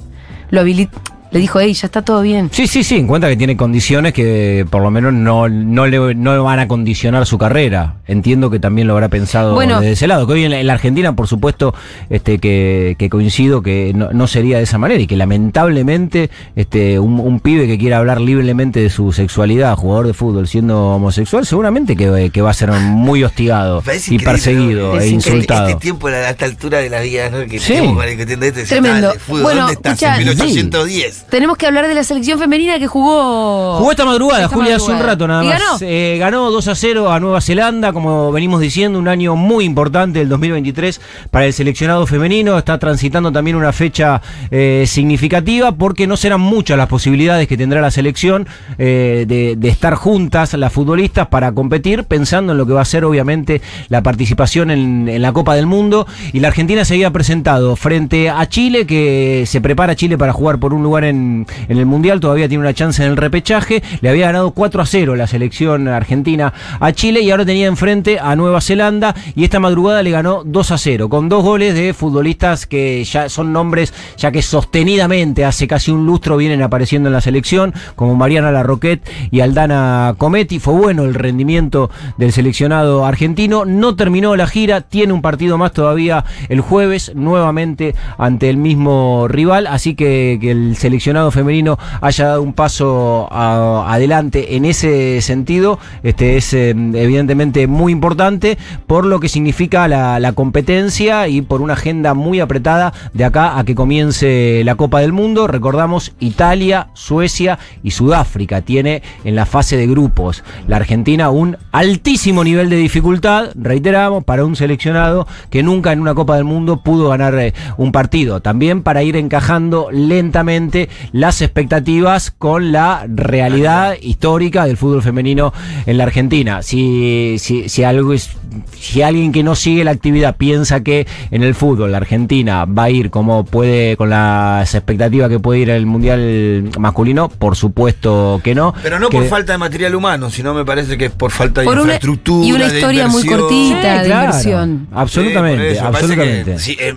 lo 0.50 0.60
habilita. 0.60 0.98
Le 1.32 1.40
dijo, 1.40 1.58
hey, 1.60 1.72
ya 1.72 1.86
está 1.86 2.02
todo 2.02 2.20
bien. 2.20 2.50
Sí, 2.52 2.66
sí, 2.66 2.84
sí, 2.84 2.96
en 2.96 3.06
cuenta 3.06 3.26
que 3.28 3.36
tiene 3.38 3.56
condiciones 3.56 4.12
que 4.12 4.66
por 4.68 4.82
lo 4.82 4.90
menos 4.90 5.14
no, 5.14 5.48
no, 5.48 5.86
le, 5.86 6.14
no 6.14 6.32
le 6.34 6.38
van 6.38 6.58
a 6.58 6.68
condicionar 6.68 7.24
su 7.24 7.38
carrera. 7.38 7.96
Entiendo 8.06 8.50
que 8.50 8.58
también 8.60 8.86
lo 8.86 8.92
habrá 8.92 9.08
pensado 9.08 9.54
Bueno. 9.54 9.80
desde 9.80 9.92
ese 9.92 10.06
lado. 10.06 10.26
Que 10.26 10.34
hoy 10.34 10.44
en 10.44 10.50
la, 10.50 10.60
en 10.60 10.66
la 10.66 10.74
Argentina, 10.74 11.16
por 11.16 11.26
supuesto, 11.28 11.74
este 12.10 12.38
que, 12.38 12.96
que 12.98 13.08
coincido 13.08 13.62
que 13.62 13.92
no, 13.94 14.10
no 14.12 14.26
sería 14.26 14.58
de 14.58 14.64
esa 14.64 14.76
manera 14.76 15.00
y 15.00 15.06
que 15.06 15.16
lamentablemente 15.16 16.28
este 16.54 16.98
un, 16.98 17.18
un 17.18 17.40
pibe 17.40 17.66
que 17.66 17.78
quiera 17.78 17.96
hablar 17.98 18.20
libremente 18.20 18.80
de 18.80 18.90
su 18.90 19.12
sexualidad, 19.12 19.74
jugador 19.76 20.06
de 20.08 20.12
fútbol, 20.14 20.46
siendo 20.48 20.88
homosexual, 20.96 21.46
seguramente 21.46 21.96
que, 21.96 22.30
que 22.30 22.42
va 22.42 22.50
a 22.50 22.54
ser 22.54 22.70
muy 22.72 23.24
hostigado 23.24 23.82
y 24.08 24.18
perseguido 24.18 24.94
¿no? 24.96 25.00
e 25.00 25.08
insultado. 25.08 25.68
Este 25.68 25.80
tiempo, 25.80 26.08
a 26.08 26.28
esta 26.30 26.44
altura 26.44 26.78
de 26.80 26.90
la 26.90 27.00
vida, 27.00 27.30
¿no? 27.30 27.38
Que 27.46 27.58
Sí. 27.58 27.72
tenemos 27.74 28.04
que 28.04 28.22
este, 28.22 28.64
Tremendo. 28.64 29.12
fútbol, 29.14 29.42
Bueno, 29.42 29.60
¿dónde 29.62 29.72
estás? 29.74 29.92
escucha, 29.94 30.12
en 30.20 30.24
1810. 30.26 31.21
Tenemos 31.28 31.56
que 31.56 31.66
hablar 31.66 31.88
de 31.88 31.94
la 31.94 32.04
selección 32.04 32.38
femenina 32.38 32.78
que 32.78 32.86
jugó. 32.86 33.76
Jugó 33.78 33.90
esta 33.90 34.04
madrugada, 34.04 34.44
Esta 34.44 34.54
Julia, 34.54 34.76
hace 34.76 34.92
un 34.92 35.00
rato 35.00 35.26
nada 35.26 35.44
¿Y 35.44 35.48
más. 35.48 35.58
ganó? 35.58 35.78
Eh, 35.80 36.16
ganó 36.18 36.50
2 36.50 36.68
a 36.68 36.74
0 36.74 37.10
a 37.10 37.20
Nueva 37.20 37.40
Zelanda, 37.40 37.92
como 37.92 38.30
venimos 38.32 38.60
diciendo, 38.60 38.98
un 38.98 39.08
año 39.08 39.34
muy 39.34 39.64
importante, 39.64 40.20
el 40.20 40.28
2023, 40.28 41.00
para 41.30 41.46
el 41.46 41.52
seleccionado 41.52 42.06
femenino. 42.06 42.58
Está 42.58 42.78
transitando 42.78 43.32
también 43.32 43.56
una 43.56 43.72
fecha 43.72 44.20
eh, 44.50 44.84
significativa 44.86 45.72
porque 45.72 46.06
no 46.06 46.16
serán 46.16 46.40
muchas 46.40 46.76
las 46.76 46.88
posibilidades 46.88 47.48
que 47.48 47.56
tendrá 47.56 47.80
la 47.80 47.90
selección 47.90 48.46
eh, 48.78 49.24
de, 49.26 49.56
de 49.56 49.68
estar 49.68 49.94
juntas 49.94 50.52
las 50.54 50.72
futbolistas 50.72 51.28
para 51.28 51.52
competir, 51.52 52.04
pensando 52.04 52.52
en 52.52 52.58
lo 52.58 52.66
que 52.66 52.72
va 52.72 52.82
a 52.82 52.86
ser 52.86 53.04
obviamente 53.04 53.62
la 53.88 54.02
participación 54.02 54.70
en, 54.70 55.08
en 55.08 55.22
la 55.22 55.32
Copa 55.32 55.54
del 55.54 55.66
Mundo. 55.66 56.06
Y 56.32 56.40
la 56.40 56.48
Argentina 56.48 56.84
se 56.84 56.94
había 56.94 57.10
presentado 57.10 57.74
frente 57.76 58.28
a 58.30 58.46
Chile, 58.48 58.86
que 58.86 59.44
se 59.46 59.60
prepara 59.60 59.96
Chile 59.96 60.18
para 60.18 60.32
jugar 60.32 60.58
por 60.58 60.74
un 60.74 60.82
lugar 60.82 61.04
en, 61.04 61.11
en 61.12 61.78
el 61.78 61.86
Mundial, 61.86 62.20
todavía 62.20 62.48
tiene 62.48 62.62
una 62.62 62.74
chance 62.74 63.02
en 63.02 63.10
el 63.10 63.16
repechaje. 63.16 63.82
Le 64.00 64.08
había 64.08 64.26
ganado 64.26 64.52
4 64.52 64.82
a 64.82 64.86
0 64.86 65.16
la 65.16 65.26
selección 65.26 65.88
argentina 65.88 66.52
a 66.80 66.92
Chile 66.92 67.20
y 67.20 67.30
ahora 67.30 67.44
tenía 67.44 67.66
enfrente 67.66 68.18
a 68.18 68.34
Nueva 68.36 68.60
Zelanda 68.60 69.14
y 69.34 69.44
esta 69.44 69.60
madrugada 69.60 70.02
le 70.02 70.10
ganó 70.10 70.42
2 70.44 70.70
a 70.70 70.78
0 70.78 71.08
con 71.08 71.28
dos 71.28 71.44
goles 71.44 71.74
de 71.74 71.94
futbolistas 71.94 72.66
que 72.66 73.04
ya 73.04 73.28
son 73.28 73.52
nombres 73.52 73.92
ya 74.16 74.30
que 74.30 74.42
sostenidamente 74.42 75.44
hace 75.44 75.66
casi 75.66 75.90
un 75.90 76.06
lustro 76.06 76.36
vienen 76.36 76.62
apareciendo 76.62 77.08
en 77.08 77.12
la 77.12 77.20
selección 77.20 77.74
como 77.96 78.14
Mariana 78.14 78.52
Larroquet 78.52 79.08
y 79.30 79.40
Aldana 79.40 80.14
Cometti. 80.18 80.58
Fue 80.58 80.74
bueno 80.74 81.04
el 81.04 81.14
rendimiento 81.14 81.90
del 82.16 82.32
seleccionado 82.32 83.04
argentino. 83.04 83.64
No 83.64 83.96
terminó 83.96 84.36
la 84.36 84.46
gira, 84.46 84.80
tiene 84.80 85.12
un 85.12 85.22
partido 85.22 85.58
más 85.58 85.72
todavía 85.72 86.24
el 86.48 86.60
jueves 86.60 87.12
nuevamente 87.14 87.94
ante 88.18 88.50
el 88.50 88.56
mismo 88.56 89.26
rival, 89.28 89.66
así 89.66 89.94
que, 89.94 90.38
que 90.40 90.50
el 90.50 90.76
seleccionado 90.76 91.01
femenino 91.30 91.78
haya 92.00 92.28
dado 92.28 92.42
un 92.42 92.52
paso 92.52 93.28
adelante 93.32 94.56
en 94.56 94.64
ese 94.64 95.20
sentido, 95.22 95.78
este 96.02 96.36
es 96.36 96.52
eh, 96.54 96.70
evidentemente 96.70 97.66
muy 97.66 97.92
importante 97.92 98.58
por 98.86 99.04
lo 99.04 99.20
que 99.20 99.28
significa 99.28 99.88
la, 99.88 100.18
la 100.20 100.32
competencia 100.32 101.28
y 101.28 101.42
por 101.42 101.62
una 101.62 101.74
agenda 101.74 102.14
muy 102.14 102.40
apretada 102.40 102.92
de 103.12 103.24
acá 103.24 103.58
a 103.58 103.64
que 103.64 103.74
comience 103.74 104.62
la 104.64 104.74
Copa 104.74 105.00
del 105.00 105.12
Mundo. 105.12 105.46
Recordamos 105.46 106.12
Italia, 106.20 106.88
Suecia 106.94 107.58
y 107.82 107.92
Sudáfrica 107.92 108.60
tiene 108.60 109.02
en 109.24 109.36
la 109.36 109.46
fase 109.46 109.76
de 109.76 109.86
grupos 109.86 110.42
la 110.66 110.76
Argentina 110.76 111.30
un 111.30 111.56
altísimo 111.72 112.44
nivel 112.44 112.70
de 112.70 112.76
dificultad, 112.76 113.50
reiteramos, 113.54 114.24
para 114.24 114.44
un 114.44 114.56
seleccionado 114.56 115.26
que 115.50 115.62
nunca 115.62 115.92
en 115.92 116.00
una 116.00 116.14
Copa 116.14 116.36
del 116.36 116.44
Mundo 116.44 116.82
pudo 116.82 117.08
ganar 117.08 117.34
eh, 117.38 117.54
un 117.76 117.92
partido. 117.92 118.40
También 118.40 118.82
para 118.82 119.02
ir 119.02 119.16
encajando 119.16 119.88
lentamente 119.90 120.88
las 121.12 121.40
expectativas 121.42 122.30
con 122.30 122.72
la 122.72 123.06
realidad 123.08 123.94
histórica 124.00 124.66
del 124.66 124.76
fútbol 124.76 125.02
femenino 125.02 125.52
en 125.86 125.98
la 125.98 126.04
Argentina. 126.04 126.62
Si, 126.62 127.36
si, 127.38 127.68
si 127.68 127.84
algo 127.84 128.12
es, 128.12 128.30
si 128.78 129.02
alguien 129.02 129.32
que 129.32 129.42
no 129.42 129.54
sigue 129.54 129.84
la 129.84 129.90
actividad 129.92 130.36
piensa 130.36 130.82
que 130.82 131.06
en 131.30 131.42
el 131.42 131.54
fútbol 131.54 131.92
la 131.92 131.98
Argentina 131.98 132.64
va 132.64 132.84
a 132.84 132.90
ir 132.90 133.10
como 133.10 133.44
puede, 133.44 133.96
con 133.96 134.10
las 134.10 134.74
expectativas 134.74 135.28
que 135.28 135.38
puede 135.38 135.60
ir 135.60 135.70
el 135.70 135.86
Mundial 135.86 136.70
masculino, 136.78 137.28
por 137.28 137.56
supuesto 137.56 138.40
que 138.42 138.54
no. 138.54 138.74
Pero 138.82 138.98
no 138.98 139.08
Que- 139.08 139.18
por 139.18 139.26
falta 139.26 139.52
de 139.52 139.58
material 139.58 139.94
humano, 139.94 140.30
sino 140.30 140.54
me 140.54 140.64
parece 140.64 140.96
que 140.98 141.06
es 141.06 141.10
por 141.12 141.30
falta 141.30 141.60
de 141.62 141.68
una- 141.68 141.80
infraestructura. 141.80 142.46
y 142.46 142.52
una 142.52 142.68
de 142.68 142.74
historia 142.78 143.08
muy 143.08 143.24
cortita 143.24 143.98
de 144.00 144.06
claro. 144.06 144.24
inversión. 144.26 144.88
Absolutamente, 144.92 145.70
Sí, 145.72 145.76
eso, 145.76 145.86
absolutamente. 145.86 146.52
que, 146.52 146.58
sí, 146.58 146.76
eh, 146.80 146.94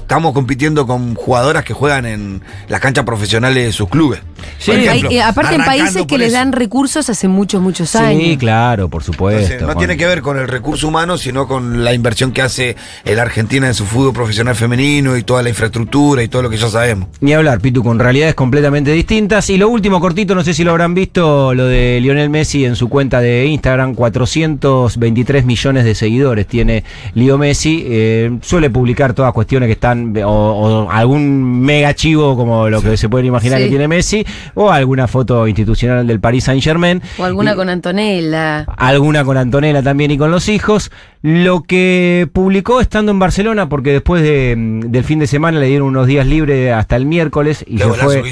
estamos 0.00 0.32
compitiendo 0.32 0.86
con 0.86 1.14
jugadoras 1.14 1.64
que 1.64 1.74
juegan 1.74 2.06
en 2.06 2.42
las 2.68 2.80
canchas 2.80 3.04
profesionales 3.04 3.17
de 3.64 3.72
sus 3.72 3.88
clubes. 3.88 4.20
Sí. 4.58 4.72
Hay- 4.72 5.04
eh, 5.10 5.22
aparte 5.22 5.54
en 5.54 5.64
países 5.64 6.04
que 6.06 6.18
les 6.18 6.32
dan 6.32 6.52
recursos 6.52 7.08
hace 7.08 7.28
muchos, 7.28 7.60
muchos 7.62 7.94
años. 7.96 8.22
Sí, 8.22 8.36
claro, 8.36 8.88
por 8.88 9.02
supuesto. 9.02 9.38
Entonces, 9.40 9.60
no 9.60 9.66
Juan. 9.68 9.78
tiene 9.78 9.96
que 9.96 10.06
ver 10.06 10.22
con 10.22 10.38
el 10.38 10.48
recurso 10.48 10.88
humano, 10.88 11.16
sino 11.18 11.46
con 11.46 11.84
la 11.84 11.92
inversión 11.94 12.32
que 12.32 12.42
hace 12.42 12.76
el 13.04 13.18
Argentina 13.18 13.66
en 13.66 13.74
su 13.74 13.84
fútbol 13.84 14.12
profesional 14.12 14.54
femenino 14.54 15.16
y 15.16 15.22
toda 15.22 15.42
la 15.42 15.48
infraestructura 15.48 16.22
y 16.22 16.28
todo 16.28 16.42
lo 16.42 16.50
que 16.50 16.56
ya 16.56 16.68
sabemos. 16.68 17.08
Ni 17.20 17.32
hablar, 17.32 17.60
Pitu, 17.60 17.82
con 17.82 17.98
realidades 17.98 18.34
completamente 18.34 18.90
distintas. 18.92 19.48
Y 19.50 19.56
lo 19.56 19.68
último 19.68 20.00
cortito, 20.00 20.34
no 20.34 20.42
sé 20.44 20.54
si 20.54 20.64
lo 20.64 20.70
habrán 20.72 20.94
visto, 20.94 21.54
lo 21.54 21.66
de 21.66 21.98
Lionel 22.00 22.30
Messi 22.30 22.64
en 22.64 22.76
su 22.76 22.88
cuenta 22.88 23.20
de 23.20 23.46
Instagram, 23.46 23.94
423 23.94 25.44
millones 25.44 25.84
de 25.84 25.94
seguidores 25.94 26.46
tiene 26.46 26.84
Leo 27.14 27.38
Messi. 27.38 27.84
Eh, 27.86 28.38
suele 28.42 28.70
publicar 28.70 29.14
todas 29.14 29.32
cuestiones 29.32 29.66
que 29.66 29.72
están, 29.72 30.14
o, 30.24 30.28
o 30.30 30.90
algún 30.90 31.60
mega 31.60 31.94
chivo 31.94 32.36
como 32.36 32.68
lo 32.68 32.82
que 32.82 32.96
se 32.96 33.08
pueden 33.08 33.26
imaginar 33.26 33.58
Sí. 33.58 33.64
que 33.64 33.70
tiene 33.70 33.88
Messi, 33.88 34.24
o 34.54 34.70
alguna 34.70 35.06
foto 35.08 35.46
institucional 35.46 36.06
del 36.06 36.20
Paris 36.20 36.44
Saint 36.44 36.62
Germain. 36.62 37.02
O 37.18 37.24
alguna 37.24 37.54
con 37.54 37.68
Antonella. 37.68 38.64
Alguna 38.76 39.24
con 39.24 39.36
Antonella 39.36 39.82
también 39.82 40.10
y 40.10 40.18
con 40.18 40.30
los 40.30 40.48
hijos. 40.48 40.90
Lo 41.20 41.62
que 41.62 42.28
publicó 42.32 42.80
estando 42.80 43.10
en 43.10 43.18
Barcelona, 43.18 43.68
porque 43.68 43.92
después 43.92 44.22
de, 44.22 44.54
del 44.56 45.02
fin 45.02 45.18
de 45.18 45.26
semana 45.26 45.58
le 45.58 45.66
dieron 45.66 45.88
unos 45.88 46.06
días 46.06 46.24
libres 46.26 46.72
hasta 46.72 46.94
el 46.94 47.06
miércoles 47.06 47.64
y 47.66 47.78
se 47.78 47.86
fue 47.86 48.22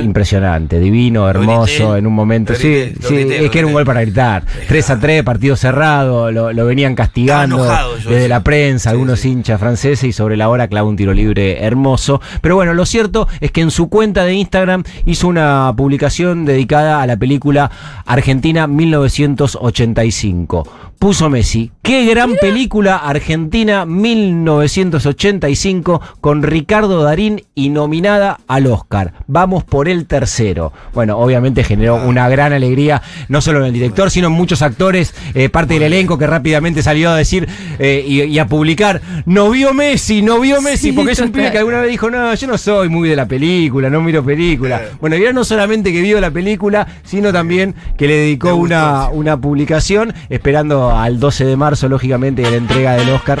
impresionante, 0.00 0.78
divino, 0.78 1.28
hermoso, 1.28 1.96
en 1.96 2.06
un 2.06 2.14
momento. 2.14 2.54
Sí, 2.54 2.92
sí, 3.00 3.16
es 3.16 3.50
que 3.50 3.58
era 3.58 3.66
un 3.66 3.72
gol 3.72 3.84
para 3.84 4.02
gritar. 4.02 4.44
3 4.68 4.90
a 4.90 5.00
3, 5.00 5.24
partido 5.24 5.56
cerrado, 5.56 6.30
lo, 6.30 6.52
lo 6.52 6.66
venían 6.66 6.94
castigando 6.94 7.56
enojado 7.56 7.96
desde 7.96 8.22
sí. 8.22 8.28
la 8.28 8.44
prensa, 8.44 8.90
Sí, 8.90 8.94
algunos 8.94 9.24
hinchas 9.24 9.58
franceses 9.58 10.04
y 10.04 10.12
sobre 10.12 10.36
la 10.36 10.48
hora 10.48 10.68
clavó 10.68 10.88
un 10.88 10.96
tiro 10.96 11.12
libre 11.12 11.64
hermoso. 11.64 12.20
Pero 12.40 12.54
bueno, 12.54 12.74
lo 12.74 12.86
cierto 12.86 13.26
es 13.40 13.50
que 13.50 13.60
en 13.60 13.72
su 13.72 13.88
cuenta 13.88 14.24
de 14.24 14.34
Instagram 14.34 14.84
hizo 15.04 15.26
una 15.26 15.74
publicación 15.76 16.44
dedicada 16.44 17.02
a 17.02 17.06
la 17.06 17.16
película 17.16 17.72
Argentina 18.06 18.68
1985. 18.68 20.89
Puso 21.00 21.30
Messi. 21.30 21.72
Qué 21.80 22.04
gran 22.04 22.36
película 22.36 22.98
Argentina 22.98 23.86
1985 23.86 26.02
con 26.20 26.42
Ricardo 26.42 27.02
Darín 27.02 27.44
y 27.54 27.70
nominada 27.70 28.38
al 28.46 28.66
Oscar. 28.66 29.14
Vamos 29.26 29.64
por 29.64 29.88
el 29.88 30.06
tercero. 30.06 30.74
Bueno, 30.92 31.16
obviamente 31.16 31.64
generó 31.64 31.96
una 31.96 32.28
gran 32.28 32.52
alegría, 32.52 33.00
no 33.28 33.40
solo 33.40 33.60
en 33.60 33.64
el 33.64 33.72
director, 33.72 34.10
sino 34.10 34.26
en 34.26 34.34
muchos 34.34 34.60
actores, 34.60 35.14
eh, 35.32 35.48
parte 35.48 35.72
del 35.72 35.84
elenco 35.84 36.18
que 36.18 36.26
rápidamente 36.26 36.82
salió 36.82 37.08
a 37.08 37.16
decir 37.16 37.48
eh, 37.78 38.04
y, 38.06 38.24
y 38.24 38.38
a 38.38 38.46
publicar, 38.46 39.00
no 39.24 39.48
vio 39.48 39.72
Messi, 39.72 40.20
no 40.20 40.38
vio 40.38 40.60
Messi, 40.60 40.88
Sí, 40.88 40.92
porque 40.92 41.12
es 41.12 41.20
un 41.20 41.32
pibe 41.32 41.50
que 41.50 41.56
alguna 41.56 41.80
vez 41.80 41.92
dijo, 41.92 42.10
no, 42.10 42.34
yo 42.34 42.46
no 42.46 42.58
soy 42.58 42.90
muy 42.90 43.08
de 43.08 43.16
la 43.16 43.26
película, 43.26 43.88
no 43.88 44.02
miro 44.02 44.22
película. 44.22 44.82
Bueno, 45.00 45.16
y 45.16 45.22
era 45.22 45.32
no 45.32 45.44
solamente 45.44 45.94
que 45.94 46.02
vio 46.02 46.20
la 46.20 46.30
película, 46.30 46.86
sino 47.04 47.32
también 47.32 47.74
que 47.96 48.06
le 48.06 48.16
dedicó 48.16 48.54
una, 48.54 49.08
una 49.08 49.40
publicación, 49.40 50.12
esperando 50.28 50.89
al 50.92 51.18
12 51.20 51.44
de 51.44 51.56
marzo, 51.56 51.88
lógicamente, 51.88 52.42
la 52.42 52.56
entrega 52.56 52.94
del 52.94 53.10
Oscar. 53.10 53.38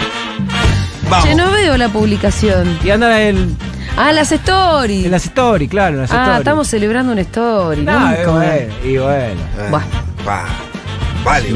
Vamos. 1.08 1.28
Che, 1.28 1.34
no 1.34 1.50
veo 1.50 1.76
la 1.76 1.88
publicación. 1.88 2.78
Y 2.84 2.90
anda 2.90 3.20
en, 3.22 3.56
Ah, 3.96 4.12
las 4.12 4.30
stories. 4.32 5.04
en 5.06 5.10
las 5.10 5.24
stories, 5.24 5.68
claro, 5.68 5.96
en 5.96 6.02
las 6.02 6.12
ah, 6.12 6.16
stories. 6.22 6.38
estamos 6.38 6.68
celebrando 6.68 7.12
una 7.12 7.20
story. 7.22 7.82
No, 7.82 7.98
nunca 7.98 8.22
y 8.22 8.26
bueno, 8.26 8.74
y 8.84 8.96
bueno. 8.98 9.40
Eh, 9.58 9.68
Buah. 9.70 9.82
va. 10.26 10.44
Vale, 11.24 11.48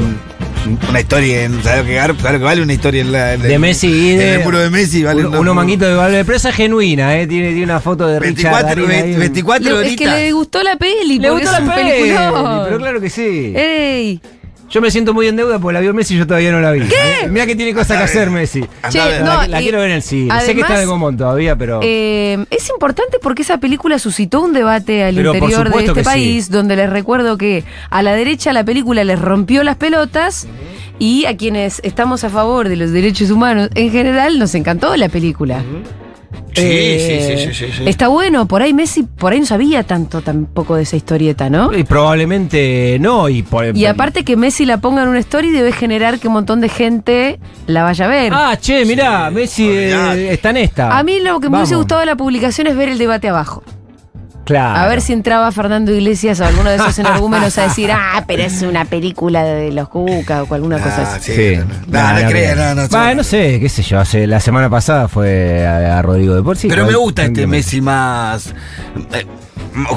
una 0.89 0.99
historia 0.99 1.43
en. 1.43 1.63
¿Sabes 1.63 2.07
lo 2.07 2.15
que, 2.17 2.37
vale 2.39 2.61
una 2.61 2.73
historia 2.73 3.01
en 3.01 3.11
la. 3.11 3.33
en 3.33 3.41
De 3.41 3.53
el- 3.53 3.59
Messi 3.59 3.87
y 3.87 4.11
en 4.11 4.17
de. 4.19 4.33
el 4.35 4.43
muro 4.43 4.59
de 4.59 4.69
Messi, 4.69 5.03
vale. 5.03 5.25
uno- 5.25 5.39
unos 5.39 5.55
manguitos 5.55 5.87
de 5.87 5.93
valor. 5.95 6.25
Pero 6.25 6.35
esa 6.37 6.49
es 6.49 6.55
genuina, 6.55 7.15
¿eh? 7.17 7.25
Tiene, 7.25 7.49
tiene 7.49 7.63
una 7.63 7.79
foto 7.79 8.05
de 8.07 8.19
Richard 8.19 8.51
24, 8.53 8.67
Darín 8.85 8.91
ahí 9.05 9.13
en- 9.13 9.19
24 9.19 9.81
Le- 9.81 9.87
es 9.87 9.95
que 9.95 10.05
le 10.07 10.31
gustó 10.33 10.61
la 10.61 10.75
peli. 10.75 11.19
Le 11.19 11.29
gustó 11.31 11.45
es 11.47 11.51
la 11.53 11.59
un 11.65 11.69
peli, 11.73 11.89
peliculón. 11.91 12.61
pero 12.65 12.77
claro 12.77 13.01
que 13.01 13.09
sí. 13.09 13.53
Ey. 13.55 14.21
Yo 14.69 14.81
me 14.81 14.89
siento 14.89 15.13
muy 15.13 15.27
en 15.27 15.35
deuda 15.35 15.59
porque 15.59 15.73
la 15.73 15.79
vio 15.79 15.93
Messi 15.93 16.15
y 16.15 16.17
yo 16.17 16.27
todavía 16.27 16.51
no 16.51 16.59
la 16.59 16.71
vi. 16.71 16.81
¿Qué? 16.81 17.27
Mira 17.29 17.45
que 17.45 17.55
tiene 17.55 17.73
cosas 17.73 17.97
que 17.97 18.03
hacer 18.03 18.29
Messi. 18.29 18.65
Che, 18.89 19.19
no, 19.19 19.45
la, 19.47 19.59
quiero 19.59 19.79
ver 19.79 19.91
en 19.91 19.95
el 19.97 20.01
cine. 20.01 20.41
sé 20.41 20.55
que 20.55 20.61
está 20.61 20.79
de 20.79 20.85
Gomón 20.85 21.17
todavía, 21.17 21.55
pero. 21.55 21.79
Eh, 21.83 22.45
es 22.49 22.69
importante 22.69 23.19
porque 23.21 23.43
esa 23.43 23.59
película 23.59 23.99
suscitó 23.99 24.41
un 24.41 24.53
debate 24.53 25.03
al 25.03 25.15
Pero 25.15 25.35
interior 25.35 25.71
de 25.71 25.85
este 25.85 25.99
sí. 25.99 26.05
país, 26.05 26.49
donde 26.49 26.75
les 26.75 26.89
recuerdo 26.89 27.37
que 27.37 27.63
a 27.89 28.01
la 28.01 28.13
derecha 28.13 28.53
la 28.53 28.63
película 28.63 29.03
les 29.03 29.19
rompió 29.19 29.63
las 29.63 29.75
pelotas 29.77 30.47
y 30.99 31.25
a 31.25 31.37
quienes 31.37 31.79
estamos 31.83 32.23
a 32.23 32.29
favor 32.29 32.69
de 32.69 32.75
los 32.75 32.91
derechos 32.91 33.29
humanos 33.31 33.69
en 33.75 33.91
general 33.91 34.39
nos 34.39 34.55
encantó 34.55 34.95
la 34.97 35.09
película. 35.09 35.63
Sí, 36.55 36.61
Eh, 36.65 37.27
sí, 37.37 37.37
sí, 37.37 37.53
sí, 37.53 37.65
sí, 37.71 37.71
sí. 37.79 37.83
Está 37.89 38.07
bueno, 38.07 38.47
por 38.47 38.61
ahí 38.61 38.73
Messi, 38.73 39.03
por 39.03 39.33
ahí 39.33 39.39
no 39.39 39.45
sabía 39.45 39.83
tanto 39.83 40.21
tampoco 40.21 40.75
de 40.75 40.83
esa 40.83 40.95
historieta, 40.95 41.49
¿no? 41.49 41.75
Y 41.77 41.83
probablemente 41.83 42.97
no. 42.99 43.29
Y, 43.29 43.43
por- 43.43 43.75
Y 43.75 43.85
aparte 43.85 44.23
que 44.23 44.35
Messi 44.37 44.65
la 44.65 44.77
ponga 44.77 45.03
en 45.03 45.09
una 45.09 45.19
story 45.19 45.51
debe 45.51 45.71
generar 45.71 46.19
que 46.19 46.27
un 46.27 46.33
montón 46.33 46.61
de 46.61 46.69
gente 46.69 47.39
la 47.67 47.83
vaya 47.83 48.05
a 48.05 48.07
ver. 48.07 48.33
Ah, 48.33 48.57
che, 48.59 48.85
mirá, 48.85 49.29
Sí, 49.29 49.35
Messi 49.35 49.67
eh, 49.69 50.31
está 50.33 50.51
en 50.51 50.57
esta. 50.57 50.97
a 50.97 51.03
mí 51.03 51.19
lo 51.19 51.39
que 51.39 51.49
me 51.49 51.57
hubiese 51.57 51.75
gustado 51.75 51.99
de 52.01 52.05
la 52.07 52.15
publicación 52.15 52.67
es 52.67 52.75
ver 52.77 52.89
el 52.89 52.97
debate 52.97 53.27
abajo. 53.29 53.63
Claro. 54.45 54.79
A 54.79 54.87
ver 54.87 55.01
si 55.01 55.11
entraba 55.11 55.51
Fernando 55.51 55.91
Iglesias 55.93 56.39
o 56.39 56.45
alguno 56.45 56.69
de 56.69 56.77
esos 56.77 56.97
energúmenos 56.99 57.57
a 57.57 57.63
decir, 57.63 57.91
ah, 57.93 58.23
pero 58.27 58.43
es 58.43 58.61
una 58.61 58.85
película 58.85 59.43
de 59.43 59.71
los 59.71 59.89
Cuca 59.89 60.43
o 60.43 60.53
alguna 60.53 60.77
cosa 60.77 61.01
Ah, 61.01 61.15
así. 61.15 61.33
sí, 61.33 61.55
Sí. 61.55 61.55
no, 61.87 61.99
no, 62.01 62.13
no, 62.13 62.21
no 62.21 62.29
creas, 62.29 62.57
no, 62.57 62.87
no, 62.99 63.15
no 63.15 63.23
sé, 63.23 63.59
qué 63.59 63.67
sé 63.69 63.81
yo. 63.81 63.99
Hace, 63.99 64.27
la 64.27 64.39
semana 64.39 64.69
pasada 64.69 65.07
fue 65.07 65.65
a, 65.65 65.97
a 65.97 66.01
Rodrigo 66.01 66.35
de 66.35 66.43
por 66.43 66.55
sí. 66.57 66.67
Pero 66.67 66.85
me 66.85 66.95
gusta 66.95 67.25
este. 67.25 67.47
Messi 67.47 67.81
más. 67.81 68.53
eh, 69.13 69.25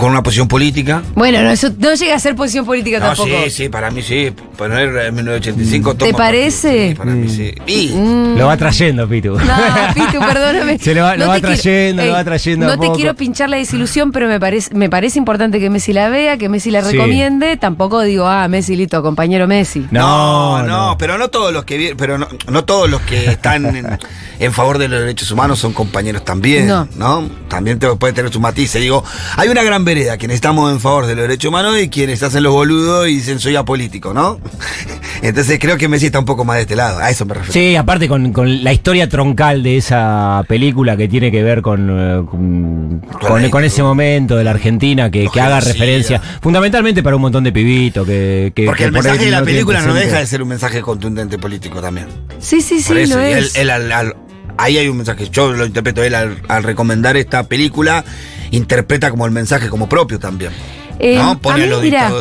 con 0.01 0.11
una 0.11 0.23
posición 0.23 0.49
política. 0.49 1.03
Bueno, 1.15 1.43
no, 1.43 1.51
eso 1.51 1.71
no 1.79 1.95
llega 1.95 2.15
a 2.17 2.19
ser 2.19 2.35
posición 2.35 2.65
política 2.67 2.99
No, 2.99 3.07
tampoco. 3.07 3.29
sí, 3.45 3.51
sí, 3.51 3.69
para 3.69 3.91
mí 3.91 4.03
sí. 4.03 4.33
Poner 4.57 4.89
en 5.07 5.15
1985 5.15 5.95
¿Te 5.95 6.13
parece? 6.13 6.69
partido, 6.69 6.89
sí, 6.91 6.95
para 6.97 7.11
mí 7.13 7.29
sí. 7.29 7.55
Y, 7.67 7.89
Mm. 7.95 8.39
Lo 8.39 8.47
va 8.47 8.57
trayendo, 8.57 9.09
Pitu. 9.09 9.39
No, 9.39 9.39
Pitu, 9.95 10.19
perdóname. 10.19 10.79
Se 10.79 10.95
lo 10.95 11.03
va- 11.03 11.17
lo 11.17 11.25
No 11.27 11.31
va 11.31 11.35
te 11.37 11.41
quiero- 11.43 11.55
trayendo, 11.63 12.05
lo 12.05 12.13
va 12.13 12.25
trayendo 12.25 12.67
a 12.67 12.69
No 12.71 12.79
te 12.81 12.87
poco. 12.87 12.97
quiero 12.99 13.15
pinchar 13.15 13.49
la 13.51 13.57
desilusión, 13.57 14.11
pero 14.13 14.29
me 14.29 14.39
parece, 14.41 14.75
me 14.75 14.89
parece 14.91 15.19
importante 15.19 15.61
que 15.61 15.71
Messi 15.71 15.93
la 15.93 16.09
vea, 16.09 16.37
que 16.39 16.49
Messi 16.49 16.71
la 16.71 16.83
Sí. 16.83 16.93
recomiende. 16.97 17.57
Tampoco 17.57 18.01
digo, 18.03 18.27
ah, 18.27 18.47
Messi, 18.49 18.77
listo, 18.77 19.03
compañero 19.03 19.47
Messi. 19.47 19.87
No, 19.91 20.63
no, 20.63 20.67
no, 20.89 20.99
pero 20.99 21.19
no 21.19 21.29
todos 21.29 21.53
los 21.53 21.65
que 21.65 21.95
pero 21.97 22.19
no, 22.19 22.29
no 22.51 22.65
todos 22.65 22.89
los 22.91 23.01
que 23.03 23.27
están 23.31 23.65
en, 23.77 23.99
en 24.41 24.53
favor 24.53 24.79
de 24.79 24.89
los 24.89 25.01
derechos 25.01 25.31
humanos 25.31 25.59
son 25.59 25.73
compañeros 25.73 26.25
también, 26.25 26.67
No. 26.67 26.89
¿no? 26.97 27.29
También 27.49 27.79
te, 27.79 27.87
puede 27.97 28.13
tener 28.13 28.33
su 28.33 28.41
matices. 28.41 28.81
Digo, 28.81 29.05
hay 29.37 29.49
una 29.49 29.63
gran 29.69 29.85
vereda, 29.85 30.17
quienes 30.17 30.37
estamos 30.37 30.73
en 30.73 30.81
favor 30.81 31.07
de 31.07 31.15
los 31.15 31.23
derechos 31.23 31.49
humanos 31.49 31.79
y 31.81 31.89
quienes 31.89 32.23
hacen 32.23 32.43
los 32.43 32.53
boludos 32.53 33.09
y 33.09 33.15
dicen 33.17 33.39
soy 33.41 33.57
apolítico, 33.57 34.13
¿no? 34.13 34.39
Entonces 35.23 35.59
creo 35.61 35.77
que 35.77 35.89
Messi 35.89 36.07
está 36.07 36.19
un 36.21 36.25
poco 36.25 36.45
más 36.45 36.57
de 36.57 36.63
este 36.63 36.77
lado, 36.77 36.99
a 37.01 37.11
eso 37.11 37.25
me 37.27 37.35
refiero. 37.35 37.53
Sí, 37.53 37.75
aparte 37.77 38.07
con, 38.09 38.33
con 38.33 38.63
la 38.63 38.73
historia 38.73 39.09
troncal 39.09 39.63
de 39.63 39.77
esa 39.77 40.45
película 40.49 40.97
que 40.97 41.09
tiene 41.09 41.31
que 41.33 41.43
ver 41.43 41.61
con, 41.63 41.89
eh, 41.91 42.23
con, 42.31 43.01
con- 43.21 43.43
la- 43.43 43.51
con 43.51 43.65
ese 43.65 43.83
momento 43.83 44.37
de 44.37 44.45
la 44.45 44.53
Argentina, 44.53 45.11
que, 45.11 45.29
haga 45.41 45.61
referencia, 45.61 46.21
fundamentalmente 46.41 47.03
para 47.03 47.17
un 47.17 47.23
montón 47.23 47.43
de 47.45 47.53
pibitos 47.53 48.07
que... 48.07 48.53
que- 48.55 48.65
Porque 48.67 48.85
que 48.85 48.85
el 48.87 48.93
por 48.93 49.03
mensaje 49.05 49.25
de 49.25 49.31
la 49.33 49.41
no 49.41 49.45
película 49.47 49.83
no 49.83 49.95
deja 49.95 50.19
de 50.19 50.27
ser 50.27 50.43
un 50.43 50.49
mensaje 50.49 50.81
contundente 50.83 51.39
político 51.39 51.81
también. 51.81 52.07
Sí, 52.39 52.61
sí, 52.61 52.81
sí, 52.81 52.89
Por 52.89 52.99
eso, 52.99 53.17
lo 53.19 53.29
y 53.29 53.33
él- 53.33 53.45
es. 53.45 53.57
él 53.57 53.71
al- 53.71 53.91
al- 53.93 54.17
ahí 54.57 54.79
hay 54.79 54.89
un 54.89 54.97
mensaje. 54.99 55.29
Yo 55.31 55.53
lo 55.53 55.67
interpreto 55.67 56.03
él 56.05 56.15
al, 56.15 56.39
al 56.49 56.63
recomendar 56.63 57.17
esta 57.17 57.43
película, 57.43 58.05
interpreta 58.51 59.11
como 59.11 59.25
el 59.27 59.33
mensaje 59.33 59.69
como 59.69 59.89
propio 59.89 60.19
también. 60.19 60.53
Eh, 60.99 61.17
¿No? 61.17 61.31
a 61.31 61.35
Pone 61.39 61.65
mí, 61.65 61.71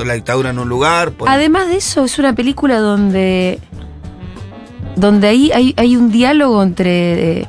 la 0.06 0.14
dictadura 0.14 0.50
en 0.52 0.60
un 0.60 0.70
lugar. 0.70 1.12
pone- 1.12 1.32
Además 1.32 1.68
de 1.70 1.78
eso, 1.78 2.06
es 2.06 2.20
una 2.20 2.34
película 2.36 2.80
donde. 2.80 3.60
donde 4.96 5.28
ahí 5.28 5.52
hay, 5.54 5.74
hay 5.78 5.96
un 5.96 6.12
diálogo 6.12 6.62
entre 6.64 7.42
eh, 7.42 7.48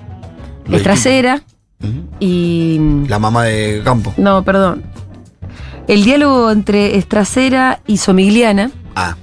Ujú. 1.83 1.93
y. 2.21 2.79
La 3.09 3.19
mamá 3.19 3.45
de 3.45 3.83
Campo. 3.85 4.13
No, 4.17 4.43
perdón. 4.45 4.85
El 5.87 6.05
diálogo 6.05 6.51
entre 6.51 6.97
Estracera 6.99 7.81
y 7.87 7.97
Somigliana, 7.97 8.71
Ah, 8.95 9.17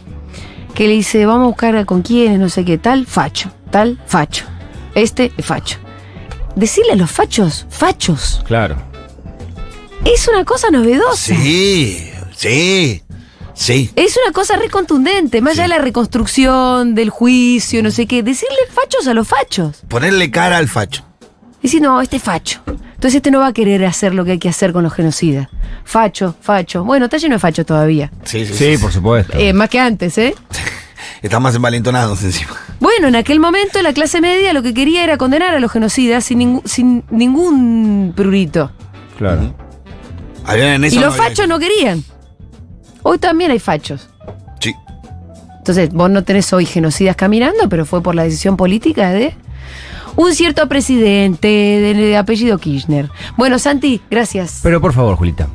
que 0.74 0.88
le 0.88 0.94
dice, 0.96 1.26
vamos 1.26 1.44
a 1.46 1.48
buscar 1.48 1.86
con 1.86 2.02
quiénes, 2.02 2.39
no 2.39 2.50
sé 2.50 2.65
qué, 2.65 2.78
tal, 2.80 3.06
facho, 3.06 3.52
tal, 3.72 4.00
facho. 4.08 4.46
Este 4.96 5.32
es 5.38 5.46
facho. 5.46 5.78
Decirle 6.56 6.94
a 6.94 6.96
los 6.96 7.12
fachos, 7.12 7.65
fachos, 7.70 8.41
Claro. 8.48 8.78
Es 10.06 10.28
una 10.28 10.46
cosa 10.46 10.70
novedosa. 10.72 11.36
sí, 11.36 12.10
sí, 12.36 13.04
sí. 13.54 13.89
Es 13.96 14.18
una 14.24 14.32
cosa 14.34 14.56
re 14.58 14.70
contundente, 14.70 15.41
más 15.41 15.54
allá 15.54 15.63
de 15.63 15.70
la 15.70 15.78
reconstrucción, 15.80 16.96
del 16.96 17.10
juicio, 17.10 17.82
no 17.84 17.91
sé 17.91 18.06
qué. 18.06 18.24
Decirle 18.24 18.56
fachos 18.72 19.08
a 19.08 19.13
los 19.13 19.28
fachos. 19.28 19.84
Ponerle 19.88 20.32
cara 20.32 20.58
al 20.58 20.68
facho. 20.68 21.04
Decir, 21.62 21.82
no, 21.82 22.00
este 22.02 22.18
es 22.18 22.24
facho. 22.24 22.62
Entonces 22.68 23.15
este 23.15 23.32
no 23.32 23.39
va 23.39 23.48
a 23.48 23.54
querer 23.54 23.84
hacer 23.86 24.13
lo 24.13 24.24
que 24.24 24.32
hay 24.34 24.39
que 24.39 24.50
hacer 24.50 24.72
con 24.72 24.84
los 24.84 24.94
genocidas. 24.94 25.50
Facho, 25.84 26.36
facho. 26.41 26.84
Bueno, 26.84 27.06
está 27.06 27.18
lleno 27.18 27.36
de 27.36 27.39
fachos 27.39 27.65
todavía. 27.65 28.12
Sí, 28.24 28.46
sí, 28.46 28.54
Sí, 28.54 28.78
por 28.78 28.91
supuesto. 28.91 29.38
Eh, 29.38 29.52
más 29.54 29.70
que 29.70 29.80
antes, 29.80 30.18
¿eh? 30.18 30.34
Están 31.22 31.41
más 31.41 31.56
envalentonados 31.56 32.22
encima. 32.24 32.52
Bueno, 32.80 33.08
en 33.08 33.15
aquel 33.15 33.39
momento 33.39 33.82
la 33.82 33.94
clase 33.94 34.22
media 34.22 34.54
lo 34.54 34.62
que 34.62 34.74
quería 34.74 35.04
era 35.04 35.18
condenar 35.18 35.56
a 35.56 35.60
los 35.60 35.72
genocidas 35.72 36.24
sin, 36.24 36.38
ningún- 36.39 36.62
sin 36.65 37.04
ningún 37.10 38.13
prurito. 38.15 38.72
claro. 39.18 39.56
En 40.47 40.84
Y 40.84 40.89
los 40.91 41.05
no 41.05 41.12
fachos 41.12 41.47
no 41.47 41.60
querían. 41.60 42.03
Hoy 43.03 43.17
también 43.17 43.51
hay 43.51 43.60
fachos. 43.60 44.10
Sí. 44.60 44.73
Entonces, 45.58 45.89
vos 45.91 46.10
no 46.10 46.23
tenés 46.23 46.51
hoy 46.53 46.65
genocidas 46.65 47.15
caminando, 47.15 47.69
pero 47.69 47.86
fue 47.86 48.01
por 48.01 48.15
la 48.15 48.23
decisión 48.23 48.58
política 48.58 49.12
de 49.12 49.36
un 50.15 50.34
cierto 50.34 50.67
presidente 50.67 51.47
de, 51.47 51.93
de 51.93 52.17
apellido 52.17 52.58
Kirchner. 52.58 53.10
Bueno, 53.38 53.60
Santi, 53.60 54.01
gracias. 54.10 54.60
Pero 54.63 54.79
por 54.81 54.93
favor, 54.93 55.15
Julita. 55.15 55.47